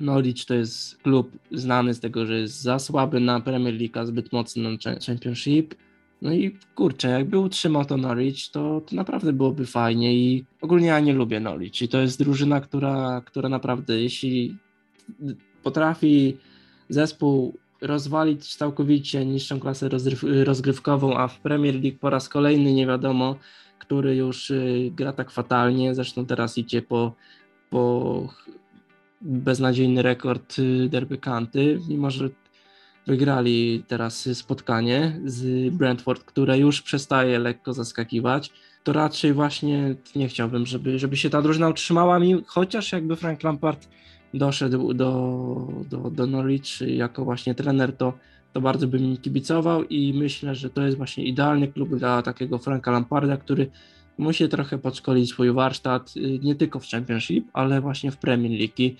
Norwich 0.00 0.44
to 0.44 0.54
jest 0.54 1.02
klub 1.02 1.30
znany 1.52 1.94
z 1.94 2.00
tego, 2.00 2.26
że 2.26 2.40
jest 2.40 2.62
za 2.62 2.78
słaby 2.78 3.20
na 3.20 3.40
Premier 3.40 3.74
League, 3.74 3.98
a 3.98 4.06
zbyt 4.06 4.32
mocny 4.32 4.62
na 4.62 4.78
Championship. 5.06 5.74
No 6.22 6.32
i 6.32 6.56
kurczę, 6.74 7.08
jakby 7.08 7.38
utrzymał 7.38 7.84
to 7.84 7.96
Norwich, 7.96 8.50
to, 8.52 8.80
to 8.80 8.96
naprawdę 8.96 9.32
byłoby 9.32 9.66
fajnie 9.66 10.14
i 10.14 10.44
ogólnie 10.60 10.86
ja 10.86 11.00
nie 11.00 11.12
lubię 11.12 11.40
Norwich 11.40 11.82
i 11.82 11.88
to 11.88 12.00
jest 12.00 12.18
drużyna, 12.18 12.60
która, 12.60 13.22
która 13.24 13.48
naprawdę, 13.48 14.00
jeśli 14.00 14.56
potrafi 15.62 16.36
zespół 16.88 17.58
rozwalić 17.80 18.56
całkowicie 18.56 19.26
niższą 19.26 19.60
klasę 19.60 19.88
rozgrywkową, 20.22 21.16
a 21.16 21.28
w 21.28 21.40
Premier 21.40 21.74
League 21.74 21.98
po 22.00 22.10
raz 22.10 22.28
kolejny 22.28 22.72
nie 22.72 22.86
wiadomo, 22.86 23.36
który 23.78 24.16
już 24.16 24.50
y, 24.50 24.90
gra 24.96 25.12
tak 25.12 25.30
fatalnie, 25.30 25.94
zresztą 25.94 26.26
teraz 26.26 26.58
idzie 26.58 26.82
po, 26.82 27.12
po 27.70 28.28
beznadziejny 29.20 30.02
rekord 30.02 30.58
y, 30.58 30.88
Derby 30.88 31.18
County, 31.18 31.80
mimo 31.88 32.10
że 32.10 32.28
wygrali 33.06 33.84
teraz 33.86 34.28
spotkanie 34.32 35.20
z 35.24 35.70
Brentford, 35.74 36.24
które 36.24 36.58
już 36.58 36.82
przestaje 36.82 37.38
lekko 37.38 37.72
zaskakiwać, 37.72 38.52
to 38.84 38.92
raczej 38.92 39.32
właśnie 39.32 39.94
nie 40.16 40.28
chciałbym, 40.28 40.66
żeby, 40.66 40.98
żeby 40.98 41.16
się 41.16 41.30
ta 41.30 41.42
drużyna 41.42 41.68
utrzymała, 41.68 42.18
mi, 42.18 42.42
chociaż 42.46 42.92
jakby 42.92 43.16
Frank 43.16 43.42
Lampard 43.42 43.88
doszedł 44.34 44.94
do, 44.94 45.68
do, 45.90 46.10
do 46.10 46.26
Norwich 46.26 46.80
jako 46.80 47.24
właśnie 47.24 47.54
trener, 47.54 47.96
to, 47.96 48.12
to 48.52 48.60
bardzo 48.60 48.88
bym 48.88 49.16
kibicował 49.16 49.84
i 49.84 50.14
myślę, 50.14 50.54
że 50.54 50.70
to 50.70 50.82
jest 50.82 50.96
właśnie 50.96 51.24
idealny 51.24 51.68
klub 51.68 51.96
dla 51.96 52.22
takiego 52.22 52.58
Franka 52.58 52.90
Lamparda, 52.90 53.36
który 53.36 53.70
musi 54.18 54.48
trochę 54.48 54.78
podszkolić 54.78 55.30
swój 55.30 55.52
warsztat, 55.52 56.14
y, 56.16 56.38
nie 56.42 56.54
tylko 56.54 56.80
w 56.80 56.86
Championship, 56.86 57.48
ale 57.52 57.80
właśnie 57.80 58.10
w 58.10 58.16
Premier 58.16 58.52
League. 58.52 58.96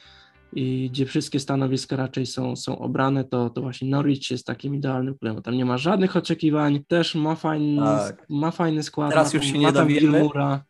I 0.52 0.90
gdzie 0.92 1.06
wszystkie 1.06 1.40
stanowiska 1.40 1.96
raczej 1.96 2.26
są, 2.26 2.56
są 2.56 2.78
obrane, 2.78 3.24
to, 3.24 3.50
to 3.50 3.62
właśnie 3.62 3.88
Norwich 3.88 4.30
jest 4.30 4.46
takim 4.46 4.74
idealnym 4.74 5.18
klubem. 5.18 5.42
Tam 5.42 5.54
nie 5.54 5.64
ma 5.64 5.78
żadnych 5.78 6.16
oczekiwań, 6.16 6.84
też 6.88 7.14
ma 7.14 7.34
fajny, 7.34 7.82
tak. 7.82 8.26
ma 8.28 8.50
fajny 8.50 8.82
skład. 8.82 9.10
Teraz 9.10 9.34
już 9.34 9.44
się 9.44 9.58
nie 9.58 9.72
dowiemy. 9.72 10.00
Gilmura 10.00 10.64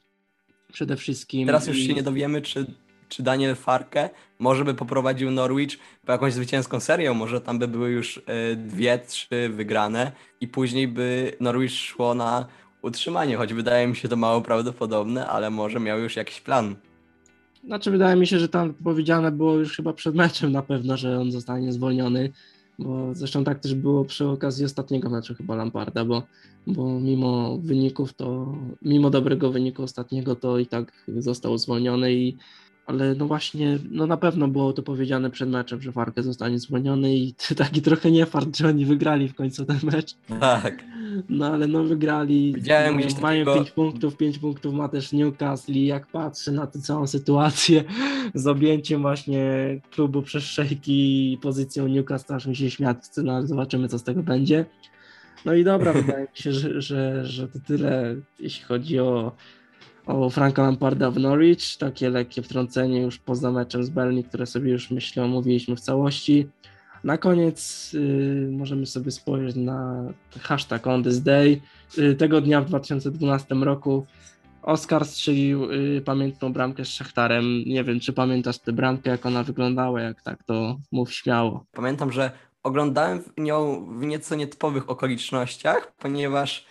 przede 0.73 0.97
wszystkim. 0.97 1.47
Teraz 1.47 1.67
już 1.67 1.79
się 1.79 1.95
nie 1.95 2.03
dowiemy, 2.03 2.43
czy, 2.43 2.67
czy 3.09 3.23
Daniel 3.23 3.55
Farke 3.55 4.11
może 4.39 4.65
by 4.65 4.75
poprowadził 4.75 5.31
Norwich 5.31 5.79
po 6.07 6.13
jakąś 6.13 6.33
zwycięską 6.33 6.81
serię, 6.81 7.15
może 7.15 7.41
tam 7.41 7.59
by 7.59 7.69
były 7.69 7.91
już 7.91 8.17
y, 8.17 8.23
dwie, 8.57 8.99
trzy 8.99 9.49
wygrane 9.49 10.13
i 10.41 10.49
później 10.49 10.89
by 10.89 11.37
Norwich 11.41 11.73
szło 11.73 12.15
na 12.15 12.47
utrzymanie, 12.83 13.37
choć 13.37 13.55
wydaje 13.55 13.87
mi 13.87 13.97
się 13.97 14.09
to 14.09 14.17
mało 14.17 14.41
prawdopodobne, 14.41 15.27
ale 15.27 15.51
może 15.51 15.81
miał 15.81 15.99
już 15.99 16.17
jakiś 16.17 16.41
plan. 16.41 16.77
Znaczy 17.65 17.91
wydaje 17.91 18.17
mi 18.17 18.27
się, 18.27 18.39
że 18.39 18.49
tam 18.49 18.75
powiedziane 18.75 19.33
było 19.33 19.55
już 19.55 19.77
chyba 19.77 19.93
przed 19.93 20.15
meczem 20.15 20.53
na 20.53 20.63
pewno, 20.63 20.97
że 20.97 21.21
on 21.21 21.33
zostanie 21.33 21.73
zwolniony, 21.73 22.33
bo 22.79 23.15
zresztą 23.15 23.45
tak 23.45 23.59
też 23.59 23.75
było 23.75 24.05
przy 24.05 24.29
okazji 24.29 24.65
ostatniego 24.65 25.11
meczu 25.11 25.35
chyba 25.35 25.55
Lamparda, 25.55 26.05
bo, 26.05 26.23
bo 26.67 27.01
mimo 27.01 27.59
wyników 27.59 28.13
to, 28.13 28.55
mimo 28.83 29.11
dobrego 29.11 29.51
wyniku 29.51 29.83
ostatniego 29.83 30.37
to 30.37 30.59
i 30.59 30.67
tak 30.67 30.93
został 31.09 31.59
zwolniony 31.59 32.13
i 32.13 32.37
ale 32.89 33.15
no 33.15 33.27
właśnie, 33.27 33.79
no 33.91 34.07
na 34.07 34.17
pewno 34.17 34.49
było 34.49 34.73
to 34.73 34.83
powiedziane 34.83 35.31
przed 35.31 35.49
meczem, 35.51 35.83
że 35.83 35.93
Farkę 35.93 36.23
zostanie 36.23 36.59
zwolniony 36.59 37.15
i 37.15 37.35
taki 37.57 37.83
trochę 37.83 38.11
nie 38.11 38.27
fart, 38.27 38.57
że 38.57 38.69
oni 38.69 38.87
wygrali 38.87 39.29
w 39.29 39.35
końcu 39.35 39.65
ten 39.65 39.79
mecz. 39.83 40.15
Tak. 40.41 40.85
No 41.29 41.47
ale 41.47 41.67
no 41.67 41.85
wygrali. 41.85 42.53
Widziałem 42.55 42.95
no, 42.95 43.01
gdzieś 43.01 43.21
mają 43.21 43.45
takiego- 43.45 43.65
5 43.65 43.71
punktów, 43.71 44.17
5 44.17 44.39
punktów 44.39 44.75
ma 44.75 44.89
też 44.89 45.13
Newcastle 45.13 45.73
i 45.73 45.87
jak 45.87 46.07
patrzę 46.07 46.53
na 46.53 46.67
tę 46.67 46.79
całą 46.79 47.07
sytuację 47.07 47.85
z 48.35 48.47
objęciem 48.47 49.03
właśnie 49.03 49.41
klubu 49.91 50.23
przez 50.23 50.45
szejki 50.45 51.33
i 51.33 51.39
pozycją 51.39 51.89
Newcastle, 51.89 52.35
aż 52.35 52.47
mi 52.47 52.57
się 52.57 52.71
śmiać 52.71 52.99
chce, 52.99 53.23
no 53.23 53.33
ale 53.33 53.47
zobaczymy 53.47 53.89
co 53.89 53.99
z 53.99 54.05
tego 54.05 54.23
będzie. 54.23 54.65
No 55.45 55.55
i 55.55 55.65
dobra, 55.65 55.93
wydaje 56.03 56.23
mi 56.23 56.37
się, 56.37 56.53
że, 56.53 56.83
że, 56.83 57.27
że 57.27 57.49
to 57.49 57.59
tyle, 57.67 58.17
jeśli 58.41 58.65
chodzi 58.65 58.99
o, 58.99 59.33
o 60.07 60.31
Franka 60.31 60.63
Lamparda 60.63 61.11
w 61.11 61.19
Norwich. 61.19 61.77
Takie 61.79 62.11
lekkie 62.11 62.43
wtrącenie 62.43 63.03
już 63.03 63.19
poza 63.19 63.51
meczem 63.53 63.85
z 63.85 63.91
Berlin, 63.91 64.23
które 64.23 64.47
sobie 64.47 64.71
już 64.71 64.91
myślę 64.91 65.25
omówiliśmy 65.25 65.77
w 65.77 65.81
całości. 65.81 66.49
Na 67.05 67.19
koniec 67.19 67.91
y, 67.95 68.49
możemy 68.53 68.87
sobie 68.87 69.11
spojrzeć 69.11 69.57
na 69.57 70.05
hashtag 70.41 70.87
on 70.87 71.05
this 71.05 71.21
day. 71.21 71.61
Y, 71.99 72.15
tego 72.15 72.41
dnia 72.41 72.61
w 72.61 72.65
2012 72.65 73.55
roku 73.55 74.07
Oskar 74.63 75.05
strzelił 75.05 75.73
y, 75.73 76.03
pamiętną 76.05 76.53
bramkę 76.53 76.85
z 76.85 76.89
Szachtarem. 76.89 77.65
Nie 77.67 77.85
wiem, 77.85 78.01
czy 78.01 78.13
pamiętasz 78.13 78.59
tę 78.59 78.73
bramkę, 78.73 79.11
jak 79.11 79.27
ona 79.27 79.43
wyglądała, 79.43 80.01
jak 80.01 80.23
tak, 80.23 80.43
to 80.43 80.77
mów 80.93 81.13
śmiało. 81.13 81.65
Pamiętam, 81.73 82.13
że 82.13 82.31
oglądałem 82.63 83.23
nią 83.39 83.87
w 83.99 84.03
nieco 84.03 84.35
nietypowych 84.35 84.91
okolicznościach, 84.91 85.93
ponieważ 85.97 86.67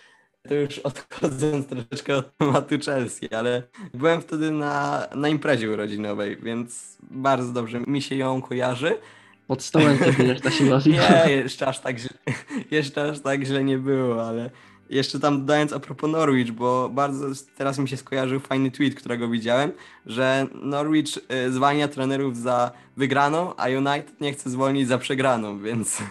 to 0.48 0.54
już 0.54 0.78
odchodząc 0.78 1.66
troszeczkę 1.66 2.16
od 2.16 2.36
tematu 2.36 2.74
Chelsea, 2.84 3.34
ale 3.34 3.62
byłem 3.94 4.20
wtedy 4.20 4.50
na, 4.50 5.06
na 5.14 5.28
imprezie 5.28 5.70
urodzinowej, 5.70 6.36
więc 6.42 6.98
bardzo 7.10 7.52
dobrze 7.52 7.80
mi 7.80 8.02
się 8.02 8.16
ją 8.16 8.42
kojarzy. 8.42 8.98
Pod 9.48 9.62
stołem 9.62 9.98
sobie 9.98 10.24
reszta 10.32 10.50
się 10.50 10.70
bawiła. 10.70 10.96
Nie, 11.26 11.32
jeszcze 11.32 11.66
aż 11.66 11.80
tak 11.80 11.98
źle, 11.98 12.10
jeszcze 12.70 13.10
aż 13.10 13.20
tak 13.20 13.44
źle 13.44 13.64
nie 13.64 13.78
było, 13.78 14.26
ale 14.26 14.50
jeszcze 14.90 15.20
tam 15.20 15.40
dodając 15.40 15.72
a 15.72 15.80
propos 15.80 16.10
Norwich, 16.10 16.52
bo 16.52 16.88
bardzo 16.88 17.26
teraz 17.56 17.78
mi 17.78 17.88
się 17.88 17.96
skojarzył 17.96 18.40
fajny 18.40 18.70
tweet, 18.70 18.94
którego 18.94 19.28
widziałem, 19.28 19.72
że 20.06 20.46
Norwich 20.54 21.18
y, 21.46 21.52
zwalnia 21.52 21.88
trenerów 21.88 22.36
za 22.36 22.70
wygraną, 22.96 23.56
a 23.56 23.68
United 23.68 24.20
nie 24.20 24.32
chce 24.32 24.50
zwolnić 24.50 24.88
za 24.88 24.98
przegraną, 24.98 25.58
więc 25.66 26.02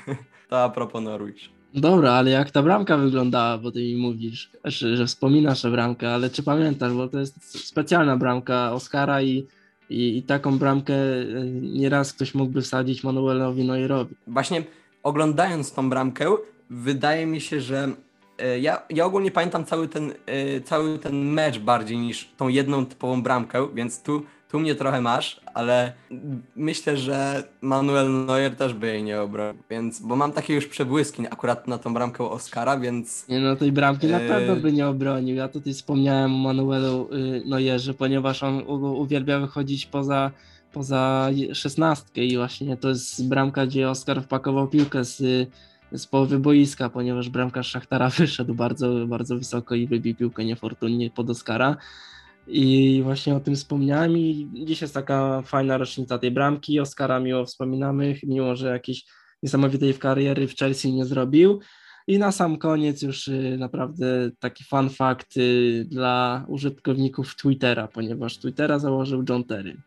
to 0.50 0.64
a 0.64 0.70
propos 0.70 1.04
Norwich. 1.04 1.50
Dobra, 1.74 2.12
ale 2.12 2.32
jak 2.32 2.52
ta 2.52 2.64
bramka 2.64 2.98
wyglądała, 2.98 3.58
bo 3.58 3.72
ty 3.72 3.80
mi 3.80 3.96
mówisz, 3.96 4.52
że, 4.64 4.98
że 4.98 5.06
wspominasz 5.06 5.62
tę 5.62 5.72
bramkę, 5.72 6.14
ale 6.14 6.30
czy 6.30 6.44
pamiętasz, 6.44 6.94
bo 6.94 7.08
to 7.08 7.20
jest 7.20 7.66
specjalna 7.68 8.18
bramka 8.18 8.72
Oscara 8.72 9.22
i, 9.22 9.48
i, 9.90 10.18
i 10.18 10.24
taką 10.24 10.58
bramkę 10.58 10.94
y, 10.94 11.60
nieraz 11.62 12.14
ktoś 12.14 12.36
mógłby 12.36 12.62
wsadzić 12.62 13.04
Manuelowi 13.04 13.64
Neuerowi. 13.64 14.16
Właśnie 14.28 14.64
oglądając 15.04 15.74
tą 15.74 15.90
bramkę, 15.90 16.36
wydaje 16.70 17.26
mi 17.26 17.42
się, 17.42 17.62
że 17.62 17.92
e, 18.38 18.60
ja, 18.60 18.82
ja 18.90 19.06
ogólnie 19.06 19.32
pamiętam 19.32 19.66
cały 19.66 19.88
ten, 19.88 20.14
e, 20.26 20.62
cały 20.62 21.00
ten 21.00 21.16
mecz 21.34 21.60
bardziej 21.60 21.98
niż 21.98 22.30
tą 22.38 22.48
jedną 22.48 22.86
typową 22.86 23.24
bramkę, 23.24 23.68
więc 23.74 24.02
tu, 24.02 24.24
tu 24.52 24.60
mnie 24.60 24.76
trochę 24.76 25.02
masz, 25.02 25.42
ale 25.54 25.94
myślę, 26.56 26.98
że 26.98 27.44
Manuel 27.62 28.26
Neuer 28.26 28.56
też 28.56 28.74
by 28.74 28.88
jej 28.88 29.04
nie 29.04 29.22
obronił, 29.22 29.64
więc, 29.70 30.00
bo 30.00 30.16
mam 30.16 30.32
takie 30.32 30.54
już 30.54 30.68
przebłyski 30.68 31.28
akurat 31.28 31.68
na 31.68 31.78
tą 31.78 31.94
bramkę 31.94 32.24
Oscara, 32.30 32.80
więc 32.80 33.28
Nie 33.28 33.40
no, 33.40 33.56
tej 33.56 33.72
bramki 33.72 34.08
na 34.08 34.20
Yy. 34.22 34.30
pewno 34.30 34.56
by 34.56 34.74
nie 34.74 34.88
obronił. 34.88 35.36
Ja 35.36 35.48
tutaj 35.48 35.74
wspomniałem 35.74 36.34
o 36.36 36.38
Manuelu 36.38 37.10
y, 37.14 37.44
Neuerze, 37.46 37.94
ponieważ 37.94 38.44
on 38.44 38.64
uwielbia 38.68 39.40
wychodzić 39.40 39.86
poza, 39.86 40.32
poza 40.74 41.30
szesnastkę 41.54 42.22
i 42.24 42.38
właśnie 42.38 42.78
to 42.78 42.90
jest 42.90 43.28
bramka, 43.28 43.66
gdzie 43.66 43.90
Oskar 43.90 44.24
wpakował 44.24 44.68
piłkę 44.68 45.04
z, 45.04 45.50
z 45.92 46.08
połowy 46.08 46.40
boiska, 46.40 46.90
ponieważ 46.90 47.30
bramkarz 47.30 47.68
Szachtara 47.68 48.10
wyszedł 48.18 48.54
bardzo, 48.54 49.08
bardzo 49.08 49.38
wysoko 49.38 49.76
i 49.76 49.88
wybił 49.88 50.16
piłkę 50.16 50.46
niefortunnie 50.46 51.10
pod 51.10 51.30
Oskara. 51.30 51.78
I 52.48 53.02
właśnie 53.04 53.36
o 53.36 53.40
tym 53.40 53.56
wspomniałem 53.56 54.18
i 54.18 54.50
dziś 54.54 54.82
jest 54.82 54.94
taka 54.94 55.42
fajna 55.42 55.78
rocznica 55.78 56.18
tej 56.18 56.32
bramki. 56.32 56.80
Oskara 56.80 57.20
miło 57.20 57.46
wspominamy, 57.46 58.16
mimo 58.24 58.56
że 58.56 58.68
jakiejś 58.68 59.06
niesamowitej 59.44 59.94
w 59.94 60.00
kariery 60.00 60.48
w 60.48 60.56
Chelsea 60.56 60.94
nie 60.94 61.06
zrobił. 61.06 61.60
I 62.08 62.20
na 62.20 62.32
sam 62.32 62.58
koniec 62.58 63.02
już 63.02 63.28
y, 63.28 63.56
naprawdę 63.60 64.32
taki 64.40 64.64
fun 64.64 64.90
fact 64.90 65.38
y, 65.38 65.86
dla 65.90 66.46
użytkowników 66.48 67.36
Twittera, 67.36 67.88
ponieważ 67.88 68.38
Twittera 68.38 68.80
założył 68.80 69.24
John 69.30 69.44
Terry. 69.44 69.78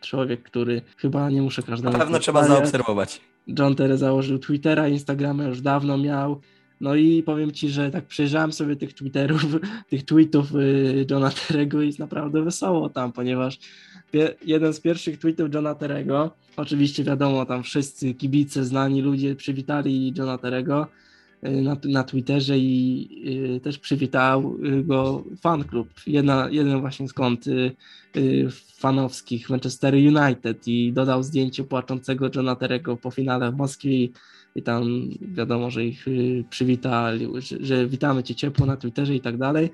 Człowiek, 0.00 0.42
który 0.42 0.82
chyba 0.96 1.30
nie 1.30 1.42
muszę 1.42 1.62
na 1.62 1.68
każdemu 1.68 1.98
pewno 1.98 2.18
trzeba 2.18 2.44
zaobserwować. 2.44 3.20
John 3.58 3.76
Terry 3.76 3.98
założył 3.98 4.38
Twittera, 4.38 4.88
Instagrama 4.88 5.44
już 5.44 5.60
dawno 5.60 5.98
miał. 5.98 6.40
No 6.84 6.94
i 6.94 7.22
powiem 7.22 7.52
ci, 7.52 7.68
że 7.68 7.90
tak 7.90 8.04
przejrzałem 8.04 8.52
sobie 8.52 8.76
tych 8.76 8.94
Twitterów, 8.94 9.42
tych 9.90 10.04
tweetów 10.04 10.54
y, 10.54 11.06
Johna 11.10 11.30
Terego 11.30 11.82
i 11.82 11.86
jest 11.86 11.98
naprawdę 11.98 12.42
wesoło 12.42 12.88
tam, 12.88 13.12
ponieważ 13.12 13.58
jeden 14.44 14.72
z 14.74 14.80
pierwszych 14.80 15.18
tweetów 15.18 15.54
Johna 15.54 15.74
Terego, 15.74 16.30
oczywiście 16.56 17.04
wiadomo, 17.04 17.46
tam 17.46 17.62
wszyscy 17.62 18.14
kibice, 18.14 18.64
znani 18.64 19.02
ludzie 19.02 19.34
przywitali 19.34 20.14
Johna 20.18 20.38
Terego 20.38 20.86
y, 21.44 21.50
na, 21.50 21.76
na 21.84 22.04
Twitterze 22.04 22.58
i 22.58 23.08
y, 23.56 23.60
też 23.60 23.78
przywitał 23.78 24.58
go 24.82 25.24
fan 25.40 25.64
klub. 25.64 25.88
Jedna, 26.06 26.48
jeden 26.50 26.80
właśnie 26.80 27.06
y, 28.16 28.48
fanowskich 28.76 29.50
Manchester 29.50 29.94
United 29.94 30.68
i 30.68 30.92
dodał 30.92 31.22
zdjęcie 31.22 31.64
płaczącego 31.64 32.30
Johna 32.34 32.56
Terego 32.56 32.96
po 32.96 33.10
finale 33.10 33.52
w 33.52 33.56
Moskwie 33.56 34.08
i, 34.54 34.62
tam 34.62 35.10
wiadomo, 35.20 35.70
że 35.70 35.84
ich 35.84 36.08
y, 36.08 36.44
przywitali, 36.50 37.28
że, 37.38 37.56
że 37.60 37.86
witamy 37.86 38.22
cię 38.22 38.34
ciepło 38.34 38.66
na 38.66 38.76
Twitterze 38.76 39.14
i 39.14 39.20
tak 39.20 39.36
dalej. 39.36 39.70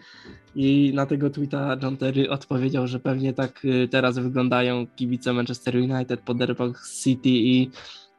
I 0.54 0.92
na 0.94 1.06
tego 1.06 1.30
tweeta 1.30 1.76
John 1.82 1.96
Terry 1.96 2.30
odpowiedział, 2.30 2.86
że 2.86 3.00
pewnie 3.00 3.32
tak 3.32 3.64
y, 3.64 3.88
teraz 3.88 4.18
wyglądają 4.18 4.86
kibice 4.96 5.32
Manchester 5.32 5.76
United 5.76 6.20
po 6.20 6.34
derbach 6.34 6.88
City 7.02 7.28
i, 7.28 7.70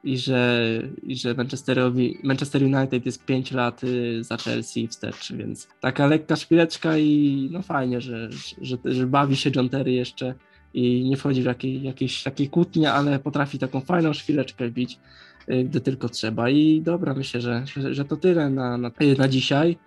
i 0.04 0.18
że, 0.18 0.82
i 1.04 1.16
że 1.16 1.34
Manchesterowi, 1.34 2.18
Manchester 2.24 2.64
United 2.64 3.06
jest 3.06 3.26
5 3.26 3.52
lat 3.52 3.84
y, 3.84 4.24
za 4.24 4.38
Chelsea 4.38 4.88
wstecz, 4.88 5.34
więc 5.34 5.68
taka 5.82 6.08
lekka 6.08 6.36
szpileczka 6.36 6.98
i 6.98 7.50
no 7.52 7.62
fajnie, 7.62 8.02
że, 8.02 8.30
że, 8.62 8.78
że 8.86 9.08
bawi 9.08 9.36
się 9.36 9.52
John 9.56 9.70
Terry 9.70 9.92
jeszcze 9.92 10.34
i 10.74 11.04
nie 11.10 11.18
wchodzi 11.18 11.44
w 11.44 11.64
jakieś 11.64 12.24
takie 12.24 12.48
kłótnie, 12.48 12.92
ale 12.92 13.20
potrafi 13.20 13.60
taką 13.60 13.82
fajną 13.82 14.14
szpileczkę 14.14 14.70
wbić, 14.70 14.94
y, 14.94 15.31
gdy 15.48 15.82
tylko 15.82 16.10
trzeba. 16.10 16.50
I 16.50 16.82
dobra, 16.82 17.14
myślę, 17.14 17.42
że, 17.42 17.64
że, 17.92 18.06
to 18.06 18.18
tyle 18.18 18.50
na, 18.50 18.78
na, 18.78 18.92
na 19.18 19.28
dzisiaj. 19.28 19.78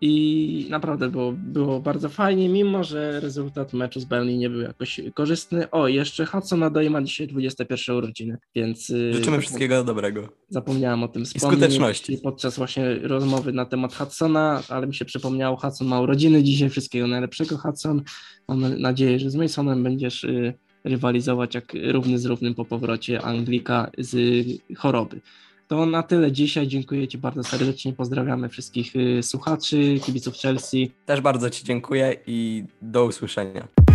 I 0.00 0.66
naprawdę 0.70 1.08
było, 1.08 1.32
było 1.32 1.80
bardzo 1.80 2.08
fajnie, 2.08 2.48
mimo 2.48 2.84
że 2.84 3.20
rezultat 3.20 3.72
meczu 3.72 4.00
z 4.00 4.04
Burnley 4.04 4.38
nie 4.38 4.50
był 4.50 4.60
jakoś 4.60 5.00
korzystny. 5.14 5.70
O, 5.70 5.88
jeszcze 5.88 6.26
Hudson 6.26 6.62
Odoi 6.62 6.90
ma 6.90 7.02
dzisiaj 7.02 7.26
21 7.26 7.96
urodziny, 7.96 8.38
więc 8.54 8.90
y, 8.90 9.12
Życzymy 9.12 9.40
wszystkiego 9.40 9.84
dobrego. 9.84 10.28
zapomniałem 10.48 11.02
o 11.02 11.08
tym 11.08 11.24
wspomnieć 11.24 11.60
skuteczności. 11.60 12.18
podczas 12.22 12.56
właśnie 12.56 12.94
rozmowy 12.94 13.52
na 13.52 13.64
temat 13.64 13.94
Hudsona, 13.94 14.62
ale 14.68 14.86
mi 14.86 14.94
się 14.94 15.04
przypomniało, 15.04 15.56
Hudson 15.56 15.88
ma 15.88 16.00
urodziny 16.00 16.42
dzisiaj, 16.42 16.70
wszystkiego 16.70 17.06
najlepszego 17.06 17.58
Hudson. 17.58 18.02
Mam 18.48 18.80
nadzieję, 18.80 19.18
że 19.18 19.30
z 19.30 19.34
Masonem 19.34 19.82
będziesz 19.82 20.24
y, 20.24 20.54
rywalizować 20.86 21.54
jak 21.54 21.72
równy 21.92 22.18
z 22.18 22.26
równym 22.26 22.54
po 22.54 22.64
powrocie 22.64 23.22
Anglika 23.22 23.90
z 23.98 24.16
choroby. 24.76 25.20
To 25.68 25.86
na 25.86 26.02
tyle 26.02 26.32
dzisiaj. 26.32 26.68
Dziękuję 26.68 27.08
Ci 27.08 27.18
bardzo 27.18 27.44
serdecznie. 27.44 27.92
Pozdrawiamy 27.92 28.48
wszystkich 28.48 28.96
y, 28.96 29.22
słuchaczy, 29.22 30.00
kibiców 30.04 30.34
Chelsea. 30.34 30.90
Też 31.06 31.20
bardzo 31.20 31.50
Ci 31.50 31.64
dziękuję 31.64 32.16
i 32.26 32.64
do 32.82 33.04
usłyszenia. 33.04 33.85